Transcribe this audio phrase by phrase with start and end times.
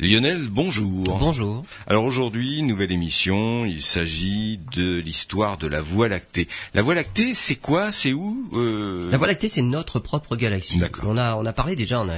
[0.00, 1.02] Lionel, bonjour.
[1.18, 1.64] Bonjour.
[1.88, 6.46] Alors aujourd'hui, nouvelle émission, il s'agit de l'histoire de la Voie lactée.
[6.72, 7.90] La Voie lactée, c'est quoi?
[7.90, 8.48] C'est où?
[8.52, 10.80] Euh La Voie lactée, c'est notre propre galaxie.
[11.02, 12.16] On a, on a parlé déjà, on a,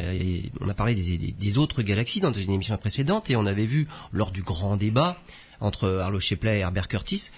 [0.61, 3.89] on a parlé des, des, autres galaxies dans une émission précédente et on avait vu
[4.13, 5.17] lors du grand débat
[5.61, 7.31] entre Arlo Shepler et Herbert Curtis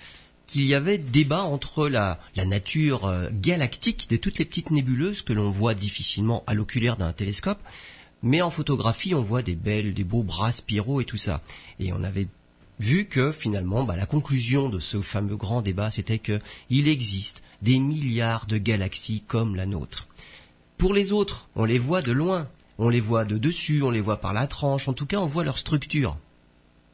[0.48, 5.22] qu'il y avait débat entre la, la nature euh, galactique de toutes les petites nébuleuses
[5.22, 7.60] que l'on voit difficilement à l'oculaire d'un télescope
[8.22, 11.40] mais en photographie, on voit des belles, des beaux bras spiraux et tout ça.
[11.78, 12.28] Et on avait
[12.80, 16.38] vu que finalement, bah, la conclusion de ce fameux grand débat, c'était que
[16.70, 20.08] il existe des milliards de galaxies comme la nôtre.
[20.78, 24.00] Pour les autres, on les voit de loin, on les voit de dessus, on les
[24.00, 26.16] voit par la tranche, en tout cas on voit leur structure.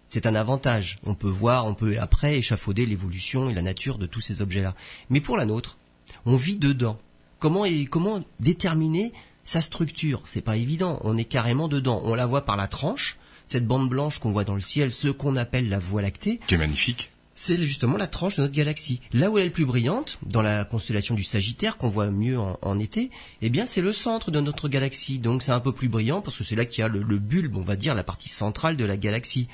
[0.08, 0.98] C'est un avantage.
[1.04, 4.74] On peut voir, on peut après échafauder l'évolution et la nature de tous ces objets-là.
[5.10, 5.76] Mais pour la nôtre,
[6.24, 6.98] on vit dedans.
[7.38, 9.12] Comment, comment déterminer
[9.48, 11.00] sa structure, c'est pas évident.
[11.04, 12.02] On est carrément dedans.
[12.04, 13.16] On la voit par la tranche,
[13.46, 16.38] cette bande blanche qu'on voit dans le ciel, ce qu'on appelle la Voie lactée.
[16.46, 17.10] Qui est magnifique.
[17.32, 19.00] C'est justement la tranche de notre galaxie.
[19.14, 22.38] Là où elle est le plus brillante, dans la constellation du Sagittaire, qu'on voit mieux
[22.38, 25.18] en, été, eh bien c'est le centre de notre galaxie.
[25.18, 27.18] Donc c'est un peu plus brillant parce que c'est là qu'il y a le, le
[27.18, 29.48] bulbe, on va dire, la partie centrale de la galaxie.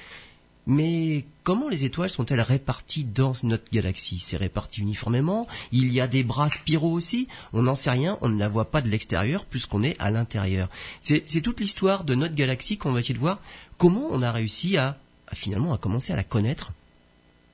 [0.67, 4.19] Mais comment les étoiles sont-elles réparties dans notre galaxie?
[4.19, 5.47] C'est réparti uniformément?
[5.73, 7.29] Il y a des bras spiraux aussi?
[7.53, 10.69] On n'en sait rien, on ne la voit pas de l'extérieur puisqu'on est à l'intérieur.
[11.01, 13.41] C'est toute l'histoire de notre galaxie qu'on va essayer de voir.
[13.77, 14.97] Comment on a réussi à,
[15.29, 16.73] à finalement à commencer à la connaître?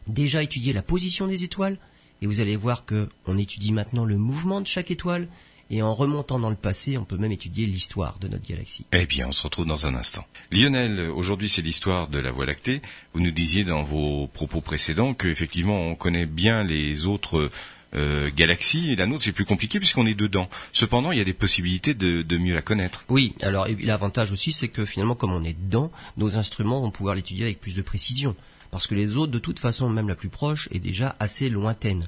[0.06, 1.78] Déjà étudier la position des étoiles,
[2.22, 5.28] et vous allez voir que on étudie maintenant le mouvement de chaque étoile,
[5.70, 8.84] et en remontant dans le passé, on peut même étudier l'histoire de notre galaxie.
[8.92, 10.26] Eh bien, on se retrouve dans un instant.
[10.52, 12.82] Lionel, aujourd'hui c'est l'histoire de la Voie lactée.
[13.14, 17.50] Vous nous disiez dans vos propos précédents qu'effectivement on connaît bien les autres
[17.94, 20.48] euh, galaxies et la nôtre c'est plus compliqué puisqu'on est dedans.
[20.72, 23.04] Cependant, il y a des possibilités de, de mieux la connaître.
[23.08, 27.14] Oui, alors l'avantage aussi c'est que finalement comme on est dedans, nos instruments vont pouvoir
[27.14, 28.34] l'étudier avec plus de précision
[28.70, 32.06] parce que les autres, de toute façon, même la plus proche, est déjà assez lointaine.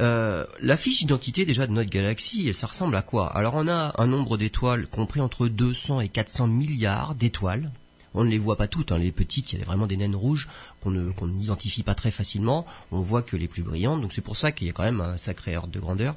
[0.00, 3.28] Euh, la fiche d'identité déjà de notre galaxie, ça ressemble à quoi?
[3.36, 7.70] Alors on a un nombre d'étoiles compris entre 200 et 400 milliards d'étoiles.
[8.14, 8.98] On ne les voit pas toutes, hein.
[8.98, 10.48] les petites, il y a vraiment des naines rouges
[10.82, 12.66] qu'on n'identifie pas très facilement.
[12.90, 15.00] On voit que les plus brillantes, donc c'est pour ça qu'il y a quand même
[15.00, 16.16] un sacré ordre de grandeur.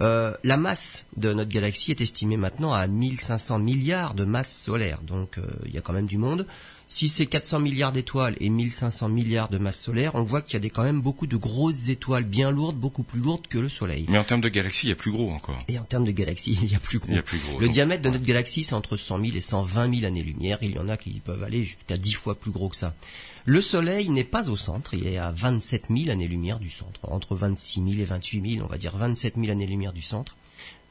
[0.00, 5.02] Euh, la masse de notre galaxie est estimée maintenant à 1500 milliards de masses solaires,
[5.02, 6.46] donc euh, il y a quand même du monde.
[6.90, 10.56] Si c'est 400 milliards d'étoiles et 1500 milliards de masse solaire, on voit qu'il y
[10.56, 13.68] a des, quand même beaucoup de grosses étoiles bien lourdes, beaucoup plus lourdes que le
[13.68, 14.06] Soleil.
[14.08, 15.58] Mais en termes de galaxie, il y a plus gros encore.
[15.68, 17.12] Et en termes de galaxie, il y a plus gros.
[17.60, 20.56] le diamètre de notre galaxie, c'est entre 100 000 et 120 000 années-lumière.
[20.62, 22.94] Il y en a qui peuvent aller jusqu'à 10 fois plus gros que ça.
[23.44, 27.00] Le Soleil n'est pas au centre, il est à 27 000 années-lumière du centre.
[27.02, 30.36] Entre 26 000 et 28 000, on va dire 27 000 années-lumière du centre.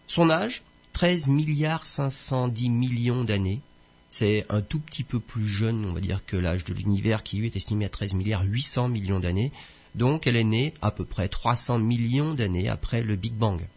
[0.06, 0.62] Son âge,
[0.94, 3.62] 13 milliards 510 millions d'années.
[4.10, 7.38] C'est un tout petit peu plus jeune, on va dire, que l'âge de l'univers qui
[7.38, 9.52] lui est estimé à 13 milliards 800 millions d'années.
[9.96, 13.68] Donc elle est née à peu près 300 millions d'années après le Big Bang.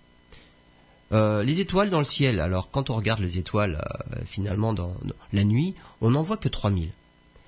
[1.12, 3.82] Euh, les étoiles dans le ciel, alors quand on regarde les étoiles
[4.12, 4.94] euh, finalement dans,
[5.32, 6.90] la nuit, on n'en voit que 3000.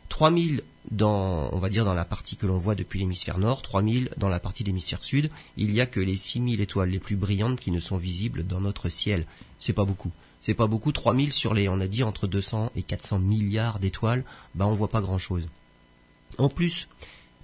[0.09, 4.11] 3000 dans, on va dire dans la partie que l'on voit depuis l'hémisphère nord, 3000
[4.17, 5.31] dans la partie de l'hémisphère sud.
[5.57, 8.61] Il y a que les 6000 étoiles les plus brillantes qui ne sont visibles dans
[8.61, 9.27] notre ciel.
[9.61, 10.11] C'est pas beaucoup
[10.43, 10.93] c'est pas beaucoup.
[10.93, 14.89] 3000 sur les, on a dit entre 200 et 400 milliards d'étoiles, bah on voit
[14.89, 15.49] pas grand chose.
[16.37, 16.89] En plus,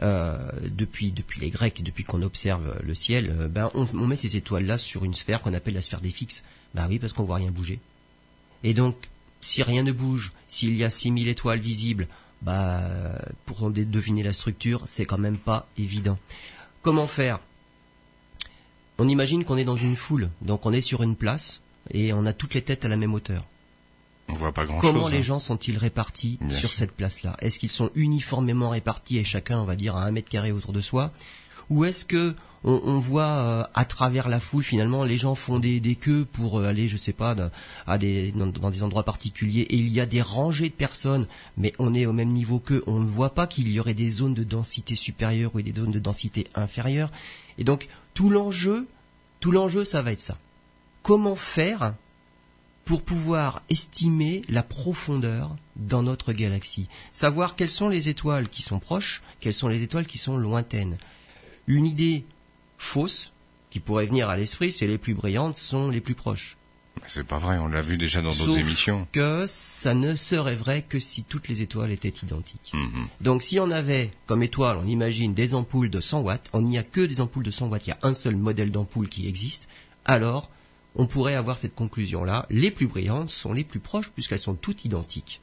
[0.03, 4.77] euh, depuis depuis les Grecs, depuis qu'on observe le ciel, ben on, met ces étoiles-là
[4.77, 6.43] sur une sphère qu'on appelle la sphère des fixes.
[6.75, 7.81] Bah oui, parce qu'on voit rien bouger.
[8.65, 9.09] Et donc,
[9.41, 12.09] si rien ne bouge, s'il y a 6000 étoiles visibles,
[12.43, 12.83] bah
[13.47, 16.19] pour deviner la structure, c'est quand même pas évident.
[16.83, 17.39] Comment faire?
[18.99, 21.61] On imagine qu'on est dans une foule, donc on est sur une place,
[21.91, 23.45] et on a toutes les têtes à la même hauteur.
[24.29, 25.23] On voit pas grand Comment les hein.
[25.23, 27.37] gens sont-ils répartis sur cette place-là?
[27.41, 30.73] Est-ce qu'ils sont uniformément répartis et chacun, on va dire, à un mètre carré autour
[30.73, 31.13] de soi?
[31.71, 32.35] Ou est-ce que
[32.65, 36.67] on, voit euh, à travers la foule finalement les gens font des, queues pour euh,
[36.67, 37.37] aller, je sais pas,
[37.87, 41.27] à des, dans, des endroits particuliers et il y a des rangées de personnes,
[41.57, 42.83] mais on est au même niveau qu'eux.
[42.87, 45.93] On ne voit pas qu'il y aurait des zones de densité supérieure ou des zones
[45.93, 47.11] de densité inférieure.
[47.59, 48.89] Et donc tout l'enjeu,
[49.41, 50.37] tout l'enjeu, ça va être ça
[51.09, 51.95] comment faire
[52.85, 56.87] pour pouvoir estimer la profondeur dans notre galaxie.
[57.13, 60.99] Savoir quelles sont les étoiles qui sont proches, quelles sont les étoiles qui sont lointaines.
[61.67, 62.27] Une idée
[62.77, 63.33] fausse
[63.71, 66.59] qui pourrait venir à l'esprit, c'est les plus brillantes sont les plus proches.
[67.07, 69.09] C'est pas vrai, on l'a vu déjà dans d'autres émissions.
[69.13, 72.73] Que ça ne serait vrai que si toutes les étoiles étaient identiques.
[72.75, 73.09] Mhm.
[73.23, 76.77] Donc si on avait comme étoile, on imagine des ampoules de 100 watts, on n'y
[76.77, 79.27] a que des ampoules de 100 watts, il y a un seul modèle d'ampoule qui
[79.27, 79.69] existe,
[80.05, 80.51] alors
[80.99, 82.47] on pourrait avoir cette conclusion-là.
[82.51, 85.41] Les plus brillantes sont les plus proches puisqu'elles sont toutes identiques.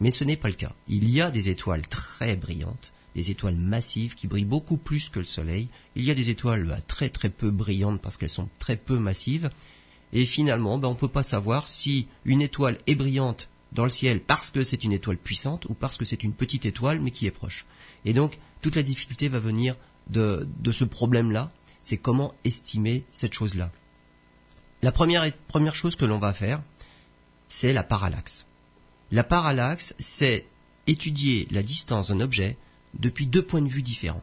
[0.00, 0.72] Mais ce n'est pas le cas.
[0.88, 5.18] Il y a des étoiles très brillantes, des étoiles massives qui brillent beaucoup plus que
[5.18, 5.68] le Soleil.
[5.96, 8.96] Il y a des étoiles bah, très très peu brillantes parce qu'elles sont très peu
[8.96, 9.50] massives.
[10.12, 13.90] Et finalement, bah, on ne peut pas savoir si une étoile est brillante dans le
[13.90, 17.10] ciel parce que c'est une étoile puissante ou parce que c'est une petite étoile mais
[17.10, 17.66] qui est proche.
[18.04, 19.74] Et donc, toute la difficulté va venir
[20.08, 21.50] de, de ce problème-là,
[21.82, 23.72] c'est comment estimer cette chose-là.
[24.84, 26.60] La première, première chose que l'on va faire,
[27.48, 28.44] c'est la parallaxe.
[29.12, 30.44] La parallaxe, c'est
[30.86, 32.58] étudier la distance d'un objet
[32.92, 34.22] depuis deux points de vue différents.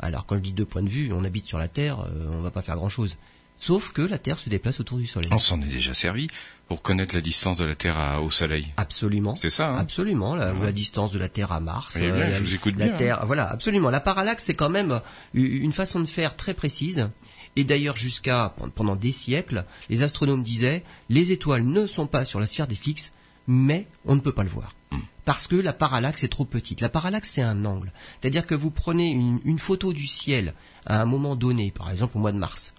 [0.00, 2.40] Alors quand je dis deux points de vue, on habite sur la Terre, euh, on
[2.40, 3.18] va pas faire grand-chose.
[3.58, 5.28] Sauf que la Terre se déplace autour du Soleil.
[5.30, 6.28] On s'en est déjà servi
[6.68, 8.66] pour connaître la distance de la Terre au Soleil.
[8.78, 9.36] Absolument.
[9.36, 9.68] C'est ça.
[9.68, 10.34] Hein absolument.
[10.34, 11.98] La, la, distance de la Terre à Mars.
[12.00, 12.94] Eh bien, je vous écoute la bien.
[12.94, 12.98] Hein.
[12.98, 13.90] Terre, voilà, absolument.
[13.90, 15.02] La parallaxe, c'est quand même
[15.34, 17.10] une façon de faire très précise.
[17.58, 22.38] Et d'ailleurs, jusqu'à pendant des siècles, les astronomes disaient les étoiles ne sont pas sur
[22.38, 23.12] la sphère des fixes,
[23.48, 24.76] mais on ne peut pas le voir.
[24.92, 25.00] Hmm.
[25.24, 26.80] Parce que la parallaxe est trop petite.
[26.80, 27.90] La parallaxe, c'est un angle.
[28.20, 30.54] C'est-à-dire que vous prenez une, une photo du ciel
[30.86, 32.74] à un moment donné, par exemple au mois de mars.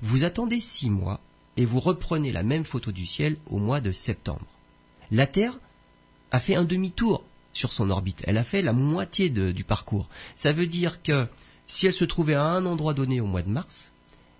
[0.00, 1.20] Vous attendez six mois
[1.58, 4.46] et vous reprenez la même photo du ciel au mois de septembre.
[5.10, 5.58] La Terre
[6.30, 8.22] a fait un demi-tour sur son orbite.
[8.26, 10.08] Elle a fait la moitié de, du parcours.
[10.34, 11.26] Ça veut dire que
[11.66, 13.90] si elle se trouvait à un endroit donné au mois de mars,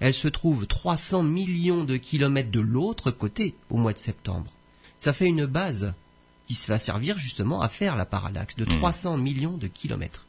[0.05, 4.53] elle se trouve 300 millions de kilomètres de l'autre côté au mois de septembre.
[4.99, 5.95] Ça fait une base
[6.47, 10.27] qui se va servir justement à faire la parallaxe de 300 millions de kilomètres.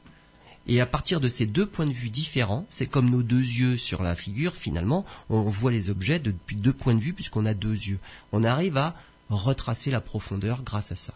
[0.66, 3.78] Et à partir de ces deux points de vue différents, c'est comme nos deux yeux
[3.78, 7.54] sur la figure, finalement, on voit les objets depuis deux points de vue puisqu'on a
[7.54, 8.00] deux yeux.
[8.32, 8.96] On arrive à
[9.30, 11.16] retracer la profondeur grâce à ça.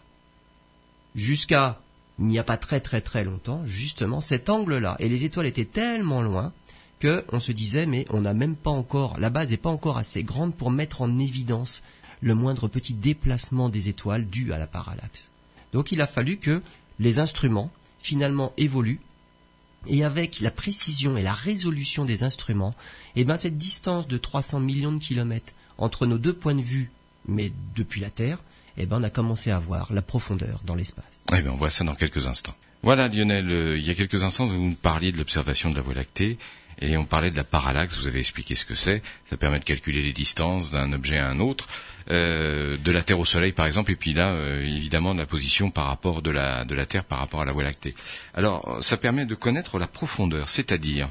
[1.14, 1.80] Jusqu'à,
[2.18, 5.64] il n'y a pas très très très longtemps, justement, cet angle-là, et les étoiles étaient
[5.64, 6.52] tellement loin
[7.00, 9.98] que on se disait, mais on n'a même pas encore, la base n'est pas encore
[9.98, 11.82] assez grande pour mettre en évidence
[12.20, 15.30] le moindre petit déplacement des étoiles dû à la parallaxe.
[15.72, 16.62] Donc il a fallu que
[16.98, 19.00] les instruments finalement évoluent
[19.86, 22.74] et avec la précision et la résolution des instruments,
[23.16, 26.90] eh ben cette distance de 300 millions de kilomètres entre nos deux points de vue,
[27.26, 28.38] mais depuis la Terre,
[28.76, 31.24] eh ben on a commencé à voir la profondeur dans l'espace.
[31.34, 32.54] Eh bien, on voit ça dans quelques instants.
[32.82, 35.82] Voilà, Lionel, euh, il y a quelques instants, vous nous parliez de l'observation de la
[35.82, 36.38] Voie lactée,
[36.80, 39.02] et on parlait de la parallaxe, vous avez expliqué ce que c'est.
[39.28, 41.68] Ça permet de calculer les distances d'un objet à un autre,
[42.10, 45.26] euh, de la Terre au Soleil par exemple, et puis là, euh, évidemment, de la
[45.26, 47.94] position par rapport de la, de la Terre par rapport à la Voie lactée.
[48.34, 51.08] Alors, ça permet de connaître la profondeur, c'est-à-dire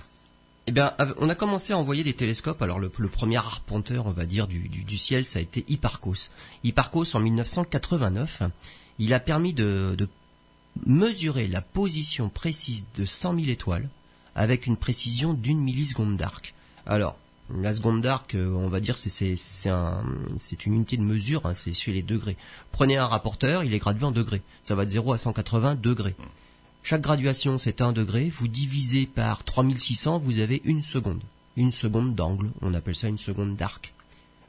[0.67, 2.61] eh bien, on a commencé à envoyer des télescopes.
[2.61, 6.29] Alors, le, premier arpenteur, on va dire, du, du, du, ciel, ça a été Hipparcos.
[6.63, 8.43] Hipparcos, en 1989,
[8.99, 10.07] il a permis de, de
[10.85, 13.89] mesurer la position précise de 100 000 étoiles
[14.35, 16.53] avec une précision d'une milliseconde d'arc.
[16.85, 17.17] Alors,
[17.55, 19.35] la seconde d'arc, on va dire, c'est
[19.69, 20.03] un,
[20.65, 22.37] une unité de mesure, hein, c'est chez les degrés.
[22.71, 24.41] Prenez un rapporteur, il est gradué en degrés.
[24.63, 26.15] Ça va de 0 à 180 degrés.
[26.83, 28.29] Chaque graduation, c'est un degré.
[28.29, 31.21] Vous divisez par 3600, vous avez une seconde.
[31.57, 33.93] Une seconde d'angle, on appelle ça une seconde d'arc.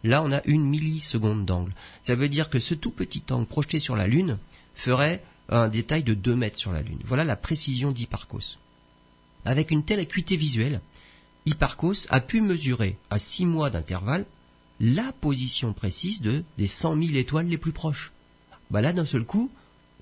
[0.04, 1.72] Là, on a une milliseconde d'angle.
[2.02, 4.38] Ça veut dire que ce tout petit angle projeté sur la Lune
[4.74, 7.00] ferait un détail de 2 mètres sur la Lune.
[7.04, 8.58] Voilà la précision d'Hipparcos.
[9.44, 10.80] Avec une telle acuité visuelle,
[11.46, 14.26] Hipparcos a pu mesurer à 6 mois d'intervalle
[14.80, 18.12] la position précise de des 100 000 étoiles les plus proches.
[18.70, 19.50] Bah là, d'un seul coup,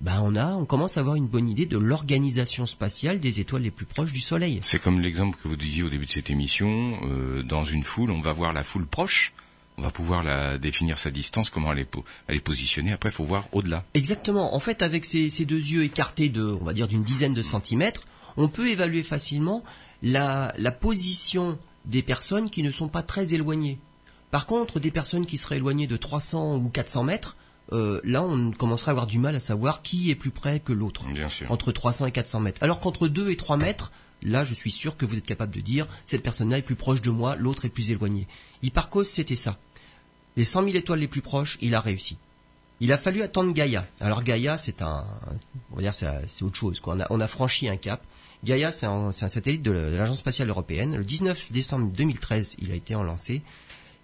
[0.01, 3.63] bah on a, on commence à avoir une bonne idée de l'organisation spatiale des étoiles
[3.63, 4.59] les plus proches du Soleil.
[4.61, 6.99] C'est comme l'exemple que vous disiez au début de cette émission.
[7.03, 9.33] Euh, dans une foule, on va voir la foule proche.
[9.77, 11.95] On va pouvoir la définir sa distance, comment elle est,
[12.27, 12.91] elle est positionnée.
[12.91, 13.85] Après, il faut voir au-delà.
[13.93, 14.53] Exactement.
[14.53, 17.41] En fait, avec ces, ces, deux yeux écartés de, on va dire, d'une dizaine de
[17.41, 18.03] centimètres,
[18.37, 19.63] on peut évaluer facilement
[20.01, 23.79] la, la position des personnes qui ne sont pas très éloignées.
[24.31, 27.35] Par contre, des personnes qui seraient éloignées de 300 ou 400 mètres,
[27.71, 30.73] euh, là, on commencera à avoir du mal à savoir qui est plus près que
[30.73, 31.03] l'autre.
[31.49, 32.63] Entre 300 et 400 mètres.
[32.63, 33.91] Alors qu'entre 2 et 3 mètres,
[34.23, 37.01] là, je suis sûr que vous êtes capable de dire, cette personne-là est plus proche
[37.01, 38.27] de moi, l'autre est plus éloigné.
[38.63, 39.57] Hipparcos, c'était ça.
[40.35, 42.17] Les 100 000 étoiles les plus proches, il a réussi.
[42.79, 43.85] Il a fallu attendre Gaïa.
[43.99, 45.05] Alors Gaïa, c'est un,
[45.71, 46.79] on va dire, c'est autre chose.
[46.79, 46.95] Quoi.
[46.95, 48.01] On, a, on a franchi un cap.
[48.43, 50.95] Gaïa, c'est un, un, satellite de l'Agence spatiale européenne.
[50.95, 53.41] Le 19 décembre 2013, il a été lancé.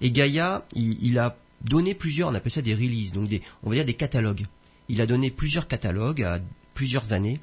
[0.01, 3.69] Et Gaïa, il, il, a donné plusieurs, on appelle ça des releases, donc des, on
[3.69, 4.45] va dire des catalogues.
[4.89, 6.39] Il a donné plusieurs catalogues à
[6.73, 7.39] plusieurs années.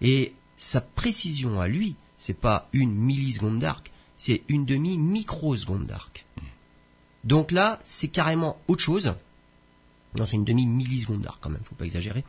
[0.00, 6.24] Et sa précision à lui, c'est pas une milliseconde d'arc, c'est une demi microseconde d'arc.
[7.24, 9.14] Donc là, c'est carrément autre chose.
[10.16, 12.24] Non, c'est une demi-milliseconde d'arc quand même, faut pas exagérer.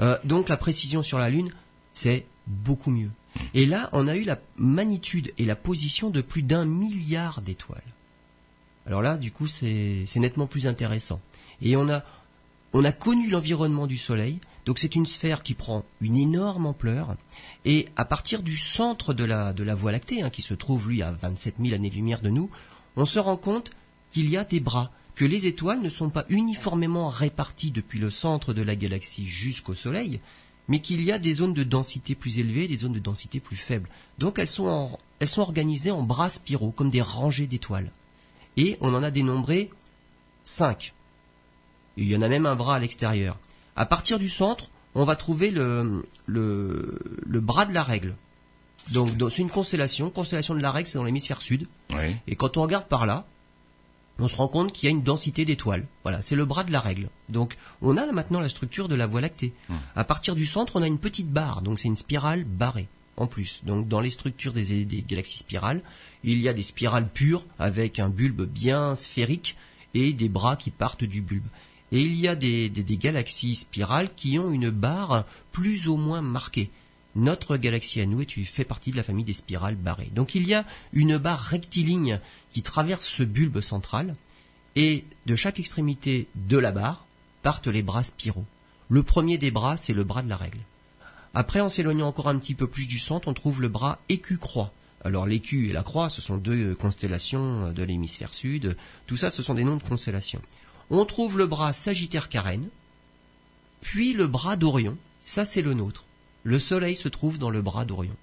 [0.00, 1.52] Euh, donc la précision sur la Lune,
[1.94, 3.10] c'est beaucoup mieux.
[3.54, 7.82] Et là, on a eu la magnitude et la position de plus d'un milliard d'étoiles.
[8.86, 11.20] Alors là, du coup, c'est nettement plus intéressant.
[11.60, 12.02] Et on a,
[12.72, 17.16] on a connu l'environnement du Soleil Donc c'est une sphère qui prend une énorme ampleur
[17.64, 20.90] et à partir du centre de la, de la Voie lactée, hein, qui se trouve
[20.90, 22.50] lui à 27 000 années-lumière de nous,
[22.94, 23.70] on se rend compte
[24.12, 28.10] qu'il y a des bras, que les étoiles ne sont pas uniformément réparties depuis le
[28.10, 30.20] centre de la galaxie jusqu'au Soleil,
[30.68, 33.40] mais qu'il y a des zones de densité plus élevées et des zones de densité
[33.40, 33.88] plus faibles.
[34.18, 37.90] Donc elles sont, elles sont organisées en bras spiraux, comme des rangées d'étoiles.
[38.56, 39.70] Et on en a dénombré
[40.44, 40.92] 5.
[41.96, 43.38] Il y en a même un bras à l'extérieur.
[43.76, 48.14] À partir du centre, on va trouver le, le, le bras de la règle.
[48.92, 50.10] Donc c'est une constellation.
[50.10, 51.66] Constellation de la règle, c'est dans l'hémisphère sud.
[52.26, 53.26] Et quand on regarde par là,
[54.18, 55.86] on se rend compte qu'il y a une densité d'étoiles.
[56.02, 57.08] Voilà, c'est le bras de la règle.
[57.28, 59.52] Donc, on a maintenant la structure de la Voie lactée.
[59.68, 59.76] Hmm.
[59.94, 63.26] À partir du centre, on a une petite barre, donc c'est une spirale barrée en
[63.26, 63.60] plus.
[63.64, 65.82] Donc, dans les structures des, galaxies spirales,
[66.24, 69.56] il y a des spirales pures avec un bulbe bien sphérique
[69.94, 71.46] et des bras qui partent du bulbe.
[71.90, 72.70] Et il y a des
[73.00, 76.70] galaxies spirales qui ont une barre plus ou moins marquée
[77.16, 80.10] notre galaxie à nous tu fait partie de la famille des spirales barrées.
[80.14, 82.20] Donc il y a une barre rectiligne
[82.52, 84.14] qui traverse ce bulbe central
[84.76, 87.06] et de chaque extrémité de la barre
[87.42, 88.44] partent les bras spiraux.
[88.88, 90.60] Le premier des bras, c'est le bras de la règle.
[91.34, 94.72] Après, en s'éloignant encore un petit peu plus du centre, on trouve le bras écu-croix.
[95.04, 98.76] Alors l'écu et la croix, ce sont deux constellations de l'hémisphère sud.
[99.06, 100.42] Tout ça, ce sont des noms de constellations.
[100.90, 102.68] On trouve le bras Sagittaire-Carène,
[103.80, 104.96] puis le bras d'Orion.
[105.20, 106.04] Ça, c'est le nôtre.
[106.48, 108.16] Le Soleil se trouve dans le bras d'Orion.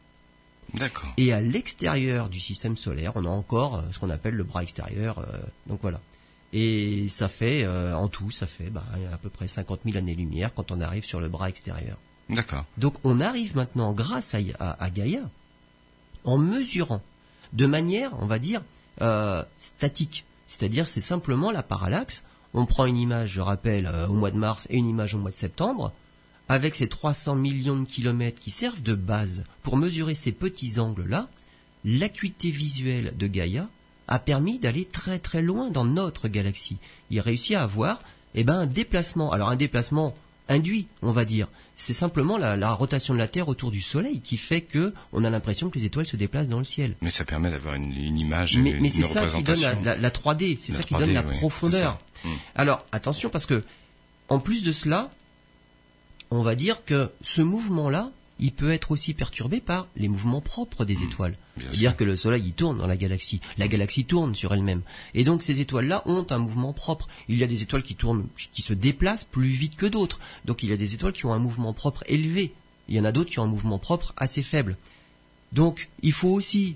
[0.74, 1.14] D'accord.
[1.18, 4.64] Et à l'extérieur du système solaire, on a encore euh, ce qu'on appelle le bras
[4.64, 5.20] extérieur.
[5.20, 6.02] Euh, donc voilà.
[6.52, 10.56] Et ça fait, euh, en tout, ça fait bah, à peu près 50 000 années-lumière
[10.56, 12.00] quand on arrive sur le bras extérieur.
[12.28, 12.66] D'accord.
[12.80, 15.22] Donc on arrive maintenant, grâce à, à, Gaïa,
[16.24, 17.04] en mesurant
[17.54, 18.64] de manière, on va dire,
[19.60, 20.26] statique.
[20.48, 22.24] C'est-à-dire c'est simplement la parallaxe.
[22.56, 25.30] On prend une image, je rappelle, au mois de mars et une image au mois
[25.30, 25.94] de septembre
[26.50, 31.30] avec ces 300 millions de kilomètres qui servent de base pour mesurer ces petits angles-là,
[31.84, 33.68] l'acuité visuelle de Gaïa
[34.08, 36.78] a permis d'aller très très loin dans notre galaxie.
[37.10, 38.00] Il réussit à avoir
[38.36, 39.32] eh ben, un déplacement.
[39.32, 40.14] Alors un déplacement
[40.48, 41.48] induit, on va dire.
[41.76, 45.30] C'est simplement la, rotation de la Terre autour du Soleil qui fait que on a
[45.30, 46.96] l'impression que les étoiles se déplacent dans le ciel.
[47.02, 50.72] Mais ça permet d'avoir une, image, mais, mais c'est ça qui donne la, 3D, c'est
[50.72, 51.98] ça qui donne la profondeur.
[52.24, 52.30] Hmm.
[52.56, 53.64] Alors attention parce que
[54.30, 55.10] en plus de cela,
[56.32, 60.84] on va dire que ce mouvement-là, il peut être aussi perturbé par les mouvements propres
[60.84, 61.38] des mmh, étoiles.
[61.58, 63.40] C'est-à-dire que le Soleil, il tourne dans la galaxie.
[63.58, 64.82] La galaxie tourne sur elle-même.
[65.14, 67.08] Et donc ces étoiles-là ont un mouvement propre.
[67.30, 70.20] Il y a des étoiles qui tournent, qui se déplacent plus vite que d'autres.
[70.44, 72.54] Donc il y a des étoiles qui ont un mouvement propre élevé.
[72.90, 74.76] Il y en a d'autres qui ont un mouvement propre assez faible.
[75.54, 76.76] Donc il faut aussi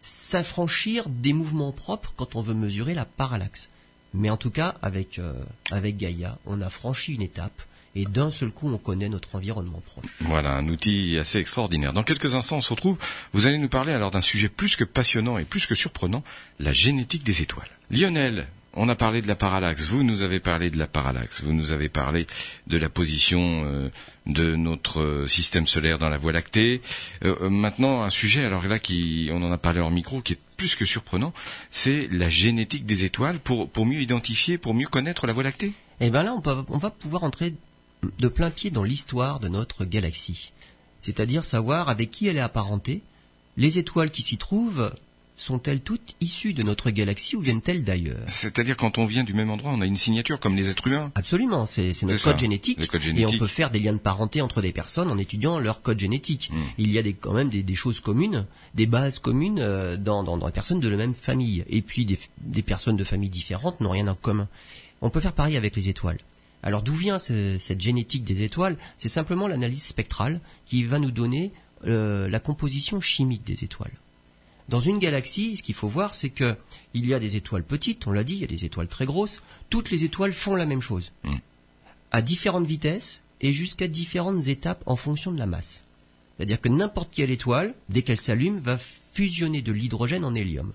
[0.00, 3.68] s'affranchir des mouvements propres quand on veut mesurer la parallaxe.
[4.12, 5.34] Mais en tout cas, avec, euh,
[5.70, 7.62] avec Gaïa, on a franchi une étape
[7.96, 10.04] et d'un seul coup on connaît notre environnement proche.
[10.20, 11.92] Voilà, un outil assez extraordinaire.
[11.92, 12.98] Dans quelques instants on se retrouve,
[13.32, 16.22] vous allez nous parler alors d'un sujet plus que passionnant et plus que surprenant,
[16.60, 17.68] la génétique des étoiles.
[17.90, 21.54] Lionel, on a parlé de la parallaxe, vous nous avez parlé de la parallaxe, vous
[21.54, 22.26] nous avez parlé
[22.66, 23.88] de la position euh,
[24.26, 26.82] de notre système solaire dans la Voie lactée.
[27.24, 30.34] Euh, euh, maintenant, un sujet, alors là, qui, on en a parlé en micro, qui
[30.34, 31.32] est plus que surprenant,
[31.70, 35.72] c'est la génétique des étoiles pour, pour mieux identifier, pour mieux connaître la Voie lactée.
[36.00, 37.54] Eh bien là, on, peut, on va pouvoir entrer
[38.18, 40.52] de plein pied dans l'histoire de notre galaxie,
[41.02, 43.02] c'est-à-dire savoir avec qui elle est apparentée,
[43.56, 44.92] les étoiles qui s'y trouvent
[45.36, 48.24] sont-elles toutes issues de notre galaxie ou viennent-elles d'ailleurs?
[48.26, 51.12] C'est-à-dire quand on vient du même endroit, on a une signature comme les êtres humains
[51.14, 52.78] Absolument, c'est notre code génétique,
[53.16, 55.98] et on peut faire des liens de parenté entre des personnes en étudiant leur code
[55.98, 56.50] génétique.
[56.50, 56.62] Hmm.
[56.78, 60.52] Il y a quand même des, choses communes, des bases communes euh, dans, dans, les
[60.52, 64.14] personnes de la même famille, et puis des personnes de familles différentes n'ont rien en
[64.14, 64.48] commun.
[65.02, 66.18] On peut faire pareil avec les étoiles.
[66.66, 68.76] Alors d'où vient cette génétique des étoiles?
[68.98, 71.52] C'est simplement l'analyse spectrale qui va nous donner
[71.86, 73.92] euh, la composition chimique des étoiles.
[74.68, 76.56] Dans une galaxie, ce qu'il faut voir, c'est que
[76.92, 79.06] il y a des étoiles petites, on l'a dit, il y a des étoiles très
[79.06, 79.42] grosses.
[79.70, 81.34] Toutes les étoiles font la même chose, mm.
[82.10, 85.84] à différentes vitesses et jusqu'à différentes étapes en fonction de la masse.
[86.36, 90.72] C'est-à-dire que n'importe quelle étoile, dès qu'elle s'allume, va fusionner de l'hydrogène en hélium.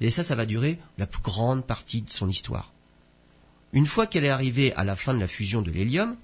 [0.00, 2.72] Et ça, ça va durer la plus grande partie de son histoire.
[3.72, 6.16] Une fois qu'elle est arrivée à la fin de la fusion de l'hélium,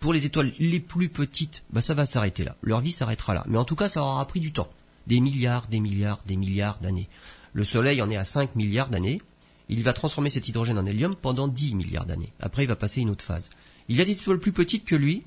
[0.00, 2.56] pour les étoiles les plus petites, bah ça va s'arrêter là.
[2.62, 3.44] Leur vie s'arrêtera là.
[3.46, 4.68] Mais en tout cas, ça aura pris du temps.
[5.06, 7.08] Des milliards, des milliards, des milliards d'années.
[7.52, 9.20] Le Soleil en est à 5 milliards d'années.
[9.68, 12.32] Il va transformer cet hydrogène en hélium pendant 10 milliards d'années.
[12.40, 13.50] Après, il va passer une autre phase.
[13.88, 15.24] Il y a des étoiles plus petites que lui,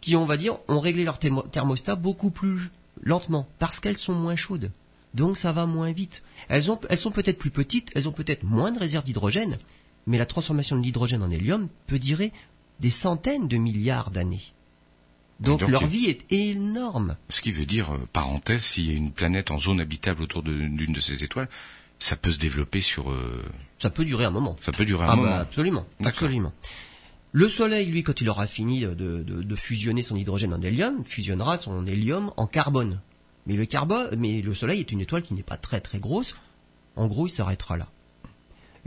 [0.00, 2.70] qui, on va dire, ont réglé leur thermostat beaucoup plus
[3.02, 4.70] lentement, parce qu'elles sont moins chaudes.
[5.14, 6.22] Donc ça va moins vite.
[6.48, 9.58] Elles, elles sont peut-être plus petites, elles ont peut-être moins de réserves d'hydrogène,
[10.08, 12.32] mais la transformation de l'hydrogène en hélium peut durer
[12.80, 14.42] des centaines de milliards d'années.
[15.38, 17.16] Donc, leur vie est énorme.
[17.28, 20.42] Ce qui veut dire, euh, parenthèse, s'il y a une planète en zone habitable autour
[20.42, 21.48] d'une de, ces étoiles,
[22.00, 23.10] ça peut se développer sur.
[23.10, 23.44] Euh,
[23.78, 24.56] ça peut durer un moment.
[24.60, 25.36] Ça peut durer un ah bah, moment.
[25.36, 26.52] absolument, absolument.
[27.30, 31.86] Le Soleil, lui, quand il aura fini de, fusionner son hydrogène en hélium, fusionnera son
[31.86, 33.00] hélium en carbone.
[33.46, 36.34] Mais le carbone, mais le Soleil est une étoile qui n'est pas très très grosse.
[36.96, 37.88] En gros, il s'arrêtera là.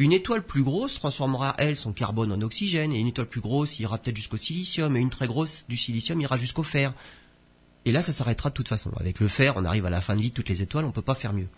[0.01, 3.79] Une étoile plus grosse transformera elle son carbone en oxygène, et une étoile plus grosse
[3.79, 6.91] ira peut-être jusqu'au silicium, et une très grosse du silicium ira jusqu'au fer.
[7.85, 8.91] Et là, ça s'arrêtera de toute façon.
[8.99, 10.87] Avec le fer, on arrive à la fin de vie de toutes les étoiles, on
[10.87, 11.49] ne peut pas faire mieux.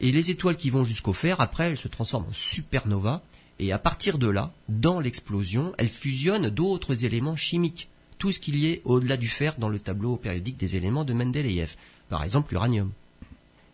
[0.00, 3.22] Et les étoiles qui vont jusqu'au fer, après, elles se transforment en supernova,
[3.60, 7.88] et à partir de là, dans l'explosion, elles fusionnent d'autres éléments chimiques.
[8.18, 11.12] Tout ce qu'il y ait au-delà du fer dans le tableau périodique des éléments de
[11.12, 11.76] Mendeleïev.
[12.08, 12.90] Par exemple, l'uranium.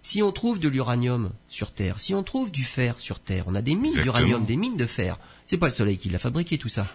[0.04, 3.54] Si on trouve de l'uranium sur Terre, si on trouve du fer sur Terre, on
[3.54, 5.16] a des mines d'uranium, des mines de fer.
[5.46, 6.88] C'est pas le Soleil qui l'a fabriqué tout ça.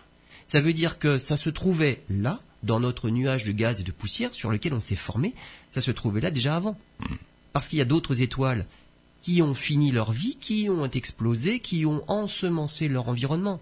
[0.45, 3.91] Ça veut dire que ça se trouvait là, dans notre nuage de gaz et de
[3.91, 5.33] poussière sur lequel on s'est formé,
[5.71, 6.77] ça se trouvait là déjà avant.
[6.99, 7.15] Hmm.
[7.53, 8.65] Parce qu'il y a d'autres étoiles
[9.21, 13.61] qui ont fini leur vie, qui ont explosé, qui ont ensemencé leur environnement.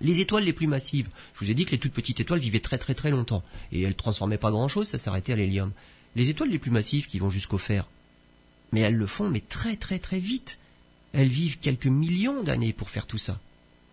[0.00, 2.60] Les étoiles les plus massives, je vous ai dit que les toutes petites étoiles vivaient
[2.60, 5.72] très très très longtemps, et elles transformaient pas grand chose, ça s'arrêtait à l'hélium.
[6.16, 7.86] Les étoiles les plus massives qui vont jusqu'au fer,
[8.72, 10.58] mais elles le font mais très très très vite.
[11.12, 13.38] Elles vivent quelques millions d'années pour faire tout ça.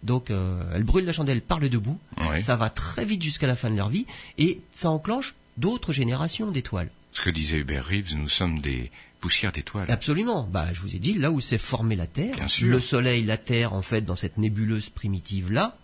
[0.03, 1.99] Donc euh, elles brûlent la chandelle par le debout,
[2.41, 4.05] ça va très vite jusqu'à la fin de leur vie,
[4.37, 6.89] et ça enclenche d'autres générations d'étoiles.
[7.13, 9.89] Ce que disait Hubert Reeves, nous sommes des poussières d'étoiles.
[9.89, 10.47] Absolument.
[10.51, 13.73] Bah, je vous ai dit, là où s'est formée la Terre, le Soleil, la Terre,
[13.73, 15.75] en fait, dans cette nébuleuse primitive-là,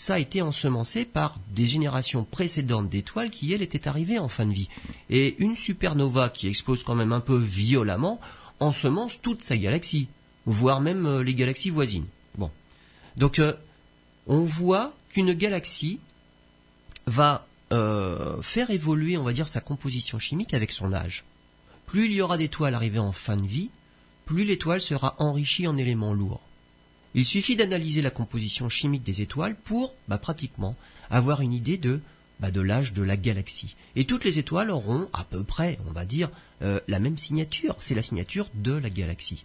[0.00, 4.46] ça a été ensemencé par des générations précédentes d'étoiles qui, elles, étaient arrivées en fin
[4.46, 4.70] de vie.
[5.10, 8.18] Et une supernova qui explose quand même un peu violemment
[8.60, 10.08] ensemence toute sa galaxie,
[10.46, 12.06] voire même euh, les galaxies voisines.
[12.38, 12.50] Bon.
[13.18, 13.52] Donc, euh,
[14.26, 16.00] on voit qu'une galaxie
[17.06, 21.24] va euh, faire évoluer, on va dire, sa composition chimique avec son âge.
[21.84, 23.68] Plus il y aura d'étoiles arrivées en fin de vie,
[24.24, 26.40] plus l'étoile sera enrichie en éléments lourds.
[27.14, 30.76] Il suffit d'analyser la composition chimique des étoiles pour, bah, pratiquement,
[31.10, 32.00] avoir une idée de,
[32.38, 33.74] bah, de l'âge de la galaxie.
[33.96, 36.30] Et toutes les étoiles auront à peu près, on va dire,
[36.62, 37.76] euh, la même signature.
[37.80, 39.44] C'est la signature de la galaxie.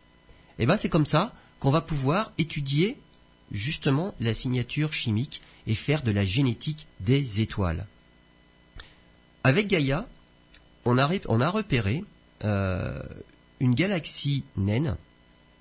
[0.59, 2.97] Et ben c'est comme ça qu'on va pouvoir étudier
[3.51, 7.85] justement la signature chimique et faire de la génétique des étoiles.
[9.43, 10.07] Avec Gaïa,
[10.85, 12.03] on a, repéré
[12.43, 13.01] euh,
[13.59, 14.95] une galaxie naine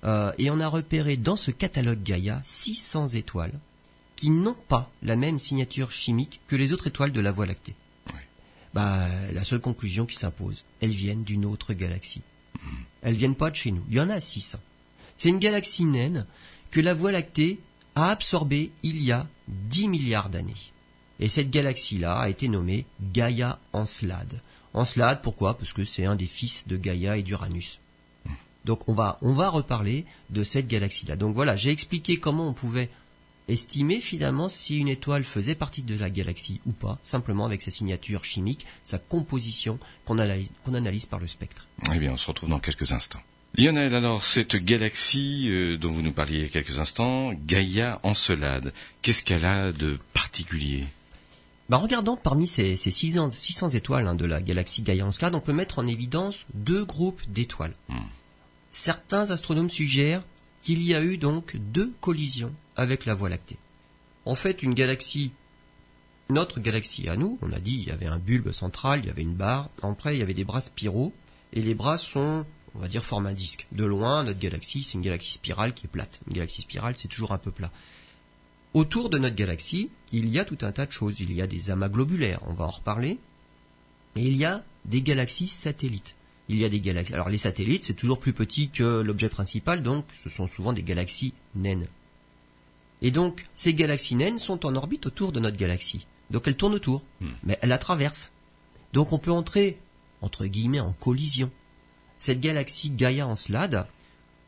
[0.05, 3.59] euh, et on a repéré dans ce catalogue Gaïa 600 étoiles
[4.17, 7.75] qui n'ont pas la même signature chimique que les autres étoiles de la Voie lactée.
[8.75, 12.23] Bah, la seule conclusion qui s'impose, elles viennent d'une autre galaxie.
[12.55, 12.85] Elles mm.
[13.03, 13.85] Elles viennent pas de chez nous.
[13.88, 14.59] Il y en a 600.
[15.17, 16.27] C'est une galaxie naine
[16.73, 17.61] que la Voie lactée
[17.95, 20.55] a absorbée il y a 10 milliards d'années.
[21.21, 24.40] Et cette galaxie-là a été nommée Gaïa Encelade.
[24.73, 25.57] Encelade, pourquoi?
[25.57, 27.79] Parce que c'est un des fils de Gaïa et d'Uranus.
[28.64, 31.16] Donc on va, on va reparler de cette galaxie-là.
[31.16, 32.90] Donc voilà, j'ai expliqué comment on pouvait
[33.48, 37.70] estimer finalement si une étoile faisait partie de la galaxie ou pas, simplement avec sa
[37.70, 41.66] signature chimique, sa composition qu'on analyse, qu'on analyse par le spectre.
[41.94, 43.20] Eh bien, on se retrouve dans quelques instants.
[43.57, 48.00] Lionel, alors cette galaxie euh, dont vous nous parliez il y a quelques instants, Gaïa
[48.03, 48.72] Encelade,
[49.03, 50.85] qu'est-ce qu'elle a de particulier?
[51.68, 55.40] Bah, regardant parmi ces, ces 600, 600 étoiles hein, de la galaxie Gaïa Encelade, on
[55.40, 57.74] peut mettre en évidence deux groupes d'étoiles.
[57.88, 58.00] Hmm.
[58.75, 60.25] Certains astronomes suggèrent
[60.61, 63.57] qu'il y a eu donc deux collisions avec la Voie lactée.
[64.25, 65.31] En fait, une galaxie,
[66.29, 69.11] notre galaxie à nous, on a dit il y avait un bulbe central, il y
[69.11, 71.13] avait une barre, après il y avait des bras spiraux,
[71.53, 73.69] et les bras sont, on va dire, format disque.
[73.71, 76.19] De loin, notre galaxie, c'est une galaxie spirale qui est plate.
[76.27, 77.71] Une galaxie spirale, c'est toujours un peu plat.
[78.75, 81.21] Autour de notre galaxie, il y a tout un tas de choses.
[81.21, 83.21] Il y a des amas globulaires, on va en reparler.
[84.17, 86.17] Et il y a des galaxies satellites.
[86.49, 87.15] Il y a des galaxies.
[87.15, 90.83] Alors les satellites, c'est toujours plus petit que l'objet principal, donc ce sont souvent des
[90.83, 91.87] galaxies naines.
[93.03, 96.07] Et donc, ces galaxies naines sont en orbite autour de notre galaxie.
[96.31, 97.29] Donc elles tournent autour, hmm.
[97.45, 98.31] mais elles la traversent.
[98.93, 99.79] Donc on peut entrer,
[100.21, 101.51] entre guillemets, en collision.
[102.19, 103.87] Cette galaxie Gaïa Encelade,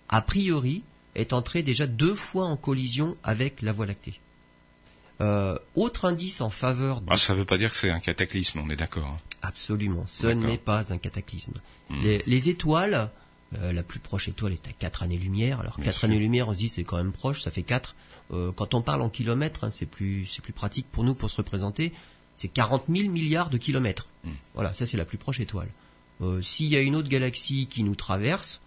[0.08, 0.82] a priori,
[1.14, 4.20] est entré déjà deux fois en collision avec la Voie lactée.
[5.20, 7.06] Euh, autre indice en faveur de...
[7.10, 9.06] Ah, ça ne veut pas dire que c'est un cataclysme, on est d'accord.
[9.06, 9.18] Hein.
[9.42, 11.54] Absolument, ce n'est pas un cataclysme.
[11.90, 12.00] Hmm.
[12.26, 13.10] Les, étoiles,
[13.58, 15.60] euh, la plus proche étoile est à 4 années-lumière.
[15.60, 17.94] Alors 4 années-lumière, on se dit c'est quand même proche, ça fait 4.
[18.32, 21.36] Euh, quand on parle en kilomètres, hein, c'est plus, plus pratique pour nous pour se
[21.36, 21.92] représenter.
[22.34, 24.06] C'est 40 000 milliards de kilomètres.
[24.24, 24.32] Hmm.
[24.54, 25.68] Voilà, ça c'est la plus proche étoile.
[26.40, 28.62] S'il y a une autre galaxie qui nous traverse,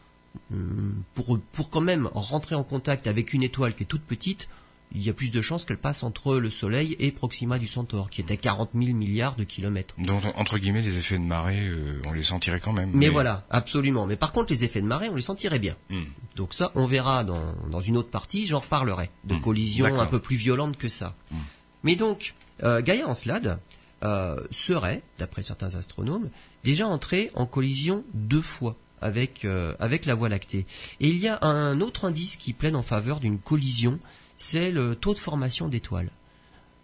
[1.15, 4.49] pour, pour quand même rentrer en contact avec une étoile qui est toute petite,
[4.93, 8.10] il y a plus de chances qu'elle passe entre le Soleil et Proxima du Centaure,
[8.10, 9.95] qui est à 40 000 milliards de kilomètres.
[9.99, 12.91] Donc, entre guillemets, les effets de marée, euh, on les sentirait quand même.
[12.93, 14.06] Mais, voilà, absolument.
[14.06, 15.75] Mais par contre, les effets de marée, on les sentirait bien.
[15.89, 16.06] Hmm.
[16.36, 19.41] Donc ça, on verra dans, dans une autre partie, j'en reparlerai, de hmm.
[19.41, 21.13] collisions un peu plus violentes que ça.
[21.32, 21.38] Hmm.
[21.84, 23.60] Mais donc, euh, Gaïa Encelade
[24.04, 26.30] euh, serait, d'après certains astronomes,
[26.63, 30.65] déjà entré en collision deux fois avec, euh, avec la Voie lactée.
[30.99, 33.99] Et il y a un autre indice qui plaide en faveur d'une collision,
[34.39, 36.10] c'est le taux de formation d'étoiles.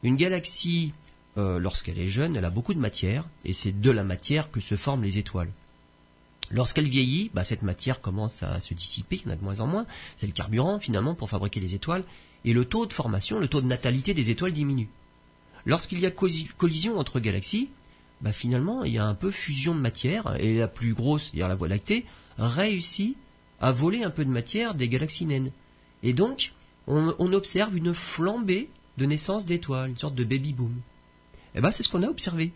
[0.04, 0.94] Une galaxie,
[1.38, 4.60] euh, lorsqu'elle est jeune, elle a beaucoup de matière, et c'est de la matière que
[4.60, 5.50] se forment les étoiles.
[6.52, 9.62] Lorsqu'elle vieillit, bah, cette matière commence à se dissiper, il y en a de moins
[9.62, 9.86] en moins,
[10.18, 12.04] c'est le carburant finalement pour fabriquer des étoiles,
[12.44, 14.89] et le taux de formation, le taux de natalité des étoiles diminue.
[15.65, 17.70] Lorsqu'il y a collision entre galaxies,
[18.20, 21.48] bah finalement, il y a un peu fusion de matière, et la plus grosse, c'est-à-dire
[21.48, 22.06] la Voie lactée,
[22.38, 23.15] réussit
[23.62, 25.52] à voler un peu de matière des galaxies naines.
[26.04, 26.52] Et donc,
[26.88, 30.74] on, observe une flambée de naissance d'étoiles, une sorte de baby boom.
[31.56, 32.52] Eh ben, c'est ce qu'on a observé.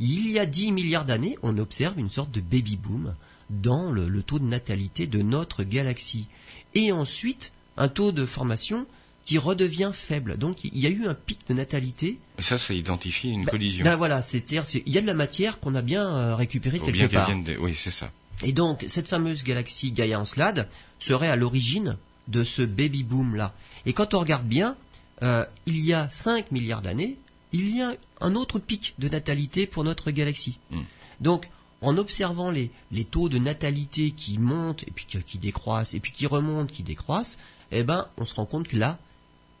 [0.00, 3.14] Il y a 10 milliards d'années, on observe une sorte de baby boom
[3.50, 6.26] dans le taux de natalité de notre galaxie.
[6.74, 8.86] Et ensuite, un taux de formation
[9.24, 10.36] qui redevient faible.
[10.36, 12.18] Donc il y a eu un pic de natalité.
[12.38, 13.84] Et ça, ça identifie une bah, collision.
[13.84, 16.92] Ben voilà, c'est-à-dire il y a de la matière qu'on a bien euh, récupérée quelque
[16.92, 17.28] bien part.
[17.28, 17.56] De...
[17.56, 18.10] Oui, c'est ça.
[18.42, 21.96] Et donc cette fameuse galaxie Gaia Encelade serait à l'origine
[22.28, 23.54] de ce baby boom là.
[23.86, 24.76] Et quand on regarde bien,
[25.22, 27.16] euh, il y a 5 milliards d'années,
[27.52, 30.58] il y a un autre pic de natalité pour notre galaxie.
[30.70, 30.82] Hmm.
[31.20, 31.48] Donc
[31.80, 36.00] en observant les, les, taux de natalité qui montent et puis qui, qui décroissent et
[36.00, 37.38] puis qui remontent, qui décroissent,
[37.72, 38.98] eh ben on se rend compte que là